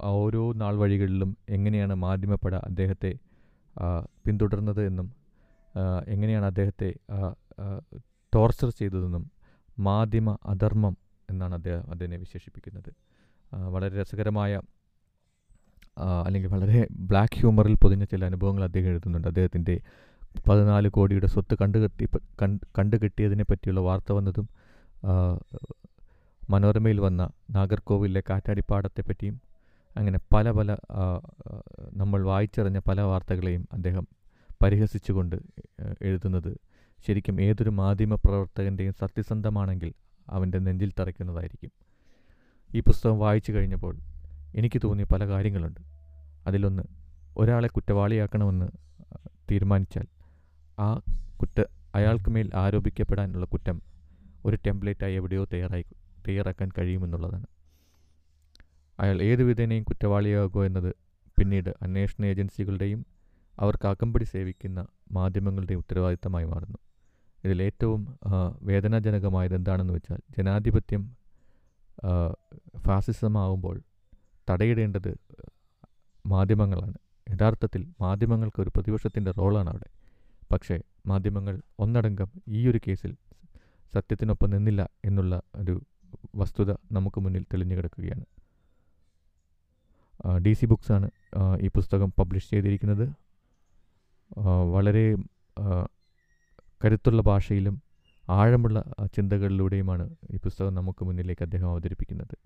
ഓരോ 0.01 0.53
നാൾ 0.53 0.75
വഴികളിലും 0.77 1.37
എങ്ങനെയാണ് 1.49 1.95
മാധ്യമപ്പട 1.95 2.55
അദ്ദേഹത്തെ 2.55 3.12
പിന്തുടർന്നത് 4.27 4.87
എന്നും 4.87 5.09
എങ്ങനെയാണ് 6.09 6.47
അദ്ദേഹത്തെ 6.47 6.88
ടോർച്ചർ 8.35 8.71
ചെയ്തതെന്നും 8.71 9.31
മാധ്യമ 9.79 10.31
അധർമ്മം 10.45 10.97
എന്നാണ് 11.31 11.55
അദ്ദേഹം 11.55 11.91
അതിനെ 11.91 12.17
വിശേഷിപ്പിക്കുന്നത്. 12.17 12.91
വളരെ 13.71 14.01
രസകരമായ 14.01 14.61
അല്ലെങ്കിൽ 16.25 16.49
വളരെ 16.49 16.87
ബ്ലാക്ക് 16.93 17.38
ഹ്യൂമറിൽ 17.38 17.75
പൊതിഞ്ഞ 17.75 18.05
ചില 18.05 18.25
അനുഭവങ്ങൾ 18.25 18.65
അദ്ദേഹം 18.65 18.88
എഴുതുന്നുണ്ട്. 18.88 19.29
അദ്ദേഹത്തിന്റെ 19.29 19.75
പതിനാല് 20.49 20.88
കോടിയുടെ 20.88 21.27
സ്വത്ത് 21.27 21.55
കണ്ടുകെട്ടി 21.55 22.07
കണ്ടുകെട്ടിയതിനെ 22.79 23.45
പറ്റിയുള്ള 23.51 23.81
വാർത്ത 23.81 24.12
വന്നതും 24.12 24.47
മനോരമയിൽ 26.51 27.01
വന്ന 27.01 27.31
നാഗർകോവിലെ 27.51 28.23
കാറ്റാടിപ്പാടത്തെപ്പറ്റിയും 28.31 29.41
അങ്ങനെ 29.97 30.21
പല 30.33 30.51
പല 30.51 30.77
നമ്മൾ 31.93 32.23
വായിച്ചറിഞ്ഞ 32.23 32.79
പല 32.79 33.01
വാർത്തകളെയും 33.01 33.69
അദ്ദേഹം 33.73 34.07
പരിഹസിച്ചുകൊണ്ട് 34.63 35.37
എഴുതുന്നത് 36.03 36.61
ശരിക്കും 37.07 37.41
ഏതൊരു 37.41 37.71
മാധ്യമ 37.71 38.15
പ്രവർത്തകന്റെയും 38.15 38.93
സത്യസന്ധമാണെങ്കിൽ 38.93 39.93
അവന്റെ 40.29 40.59
നെഞ്ചിൽ 40.59 40.93
തറയ്ക്കുന്നതായിരിക്കും. 41.01 41.71
ഈ 42.75 42.81
പുസ്തകം 42.81 43.19
വായിച്ചു 43.19 43.53
കഴിഞ്ഞപ്പോൾ 43.53 43.97
എനിക്ക് 44.55 44.81
തോന്നിയ 44.85 45.07
പല 45.13 45.27
കാര്യങ്ങളുണ്ട്. 45.27 45.81
അതിലൊന്ന് 46.47 46.83
ഒരാളെ 47.37 47.69
കുറ്റവാളിയാക്കണമെന്ന് 47.69 48.69
തീരുമാനിച്ചാൽ 49.51 50.07
ആ 50.79 51.01
കുറ്റ 51.41 51.65
അയാൾക്ക് 51.95 52.31
മേൽ 52.31 52.51
ആരോപിക്കപ്പെടാനുള്ള 52.55 53.47
കുറ്റം 53.47 53.83
ഒരു 54.45 54.59
ടെംപ്ലേറ്റായി 54.67 55.15
എവിടെയോ 55.15 55.45
തയ്യാറായി 55.45 55.85
തയ്യാറാക്കാൻ 56.29 56.69
കഴിയുമെന്നുള്ളതാണ്. 56.79 57.47
അയാൾ 58.99 59.23
ഏതു 59.23 59.43
വിധേനയും 59.43 59.85
കുറ്റവാളിയാകുമോ 59.85 60.65
എന്നത് 60.65 60.91
പിന്നീട് 61.39 61.71
അന്വേഷണ 61.83 62.25
ഏജൻസികളുടെയും 62.25 63.07
അവർക്ക് 63.61 63.87
അകമ്പടി 63.87 64.25
സേവിക്കുന്ന 64.25 64.81
മാധ്യമങ്ങളുടെയും 65.13 65.79
ഉത്തരവാദിത്തമായി 65.79 66.45
മാറുന്നു. 66.45 66.79
ഇതിലേറ്റവും 67.45 68.03
വേദനാജനകമായത് 68.63 69.55
എന്താണെന്ന് 69.55 69.95
വെച്ചാൽ 69.95 70.21
ജനാധിപത്യം 70.37 71.03
ഫാസിസമാവുമ്പോൾ 72.87 73.77
തടയിടേണ്ടത് 74.51 75.11
മാധ്യമങ്ങളാണ്. 76.27 76.97
യഥാർത്ഥത്തിൽ 77.27 77.83
മാധ്യമങ്ങൾക്ക് 78.01 78.61
ഒരു 78.63 78.71
പ്രതിപക്ഷത്തിന്റെ 78.77 79.31
റോളാണ് 79.31 79.69
അവിടെ. 79.69 79.89
പക്ഷേ 80.53 80.77
മാധ്യമങ്ങൾ 81.07 81.55
ഒന്നടങ്കം 81.79 82.29
ഈ 82.49 82.63
ഒരു 82.69 82.81
കേസിൽ 82.87 83.13
സത്യത്തിനൊപ്പം 83.93 84.51
നിന്നില്ല 84.51 84.83
എന്നുള്ള 85.05 85.35
ഒരു 85.55 85.75
വസ്തുത 86.35 86.70
നമുക്ക് 86.92 87.20
മുന്നിൽ 87.20 87.44
തെളിഞ്ഞു 87.53 87.77
കിടക്കുകയാണ്. 87.77 88.25
ഡി 90.46 90.53
സി 90.53 90.66
ബുക്സാണ് 90.66 91.09
ഈ 91.61 91.68
പുസ്തകം 91.68 92.12
പബ്ലിഷ് 92.18 92.51
ചെയ്തിരിക്കുന്നത്. 92.51 93.07
വളരെ 94.75 95.05
കരുത്തുള്ള 96.85 97.22
ഭാഷയിലും 97.22 97.75
ആഴമുള്ള 98.31 98.79
ചിന്തകളിലൂടെയുമാണ് 99.16 100.05
ഈ 100.31 100.37
പുസ്തകം 100.37 100.72
നമുക്ക് 100.75 101.05
മുന്നിലേക്ക് 101.05 101.42
അദ്ദേഹം 101.42 101.68
അവതരിപ്പിക്കുന്നത്. 101.70 102.37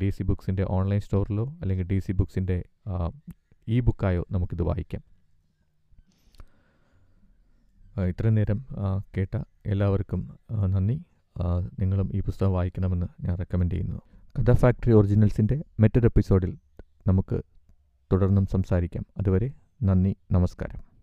ഡി 0.00 0.08
സി 0.10 0.22
ബുക്സിന്റെ 0.22 0.64
ഓൺലൈൻ 0.76 1.00
സ്റ്റോറിലോ 1.00 1.44
അല്ലെങ്കിൽ 1.62 1.86
ഡി 1.86 1.98
സി 1.98 2.12
ബുക്സിന്റെ 2.12 2.58
ഇ 3.68 3.80
ബുക്കായോ 3.80 4.22
നമുക്കിത് 4.30 4.62
വായിക്കാം. 4.62 5.02
ഇത്രയും 8.10 8.34
നേരം 8.34 8.60
കേട്ട 9.16 9.34
എല്ലാവർക്കും 9.66 10.20
നന്ദി. 10.74 10.96
നിങ്ങളും 11.80 12.10
ഈ 12.14 12.20
പുസ്തകം 12.20 12.52
വായിക്കണമെന്ന് 12.52 13.06
ഞാൻ 13.20 13.38
റെക്കമെൻഡ് 13.38 13.72
ചെയ്യുന്നു. 13.72 14.00
കഥ 14.38 14.52
ഫാക്ടറി 14.52 14.92
ഒറിജിനൽസിന്റെ 14.92 15.64
മറ്റൊരു 15.80 16.06
എപ്പിസോഡിൽ 16.06 16.56
നമുക്ക് 17.06 17.42
തുടർന്നും 18.12 18.46
സംസാരിക്കാം. 18.46 19.06
അതുവരെ 19.18 19.50
നന്ദി 19.82 20.16
നമസ്കാരം. 20.30 20.93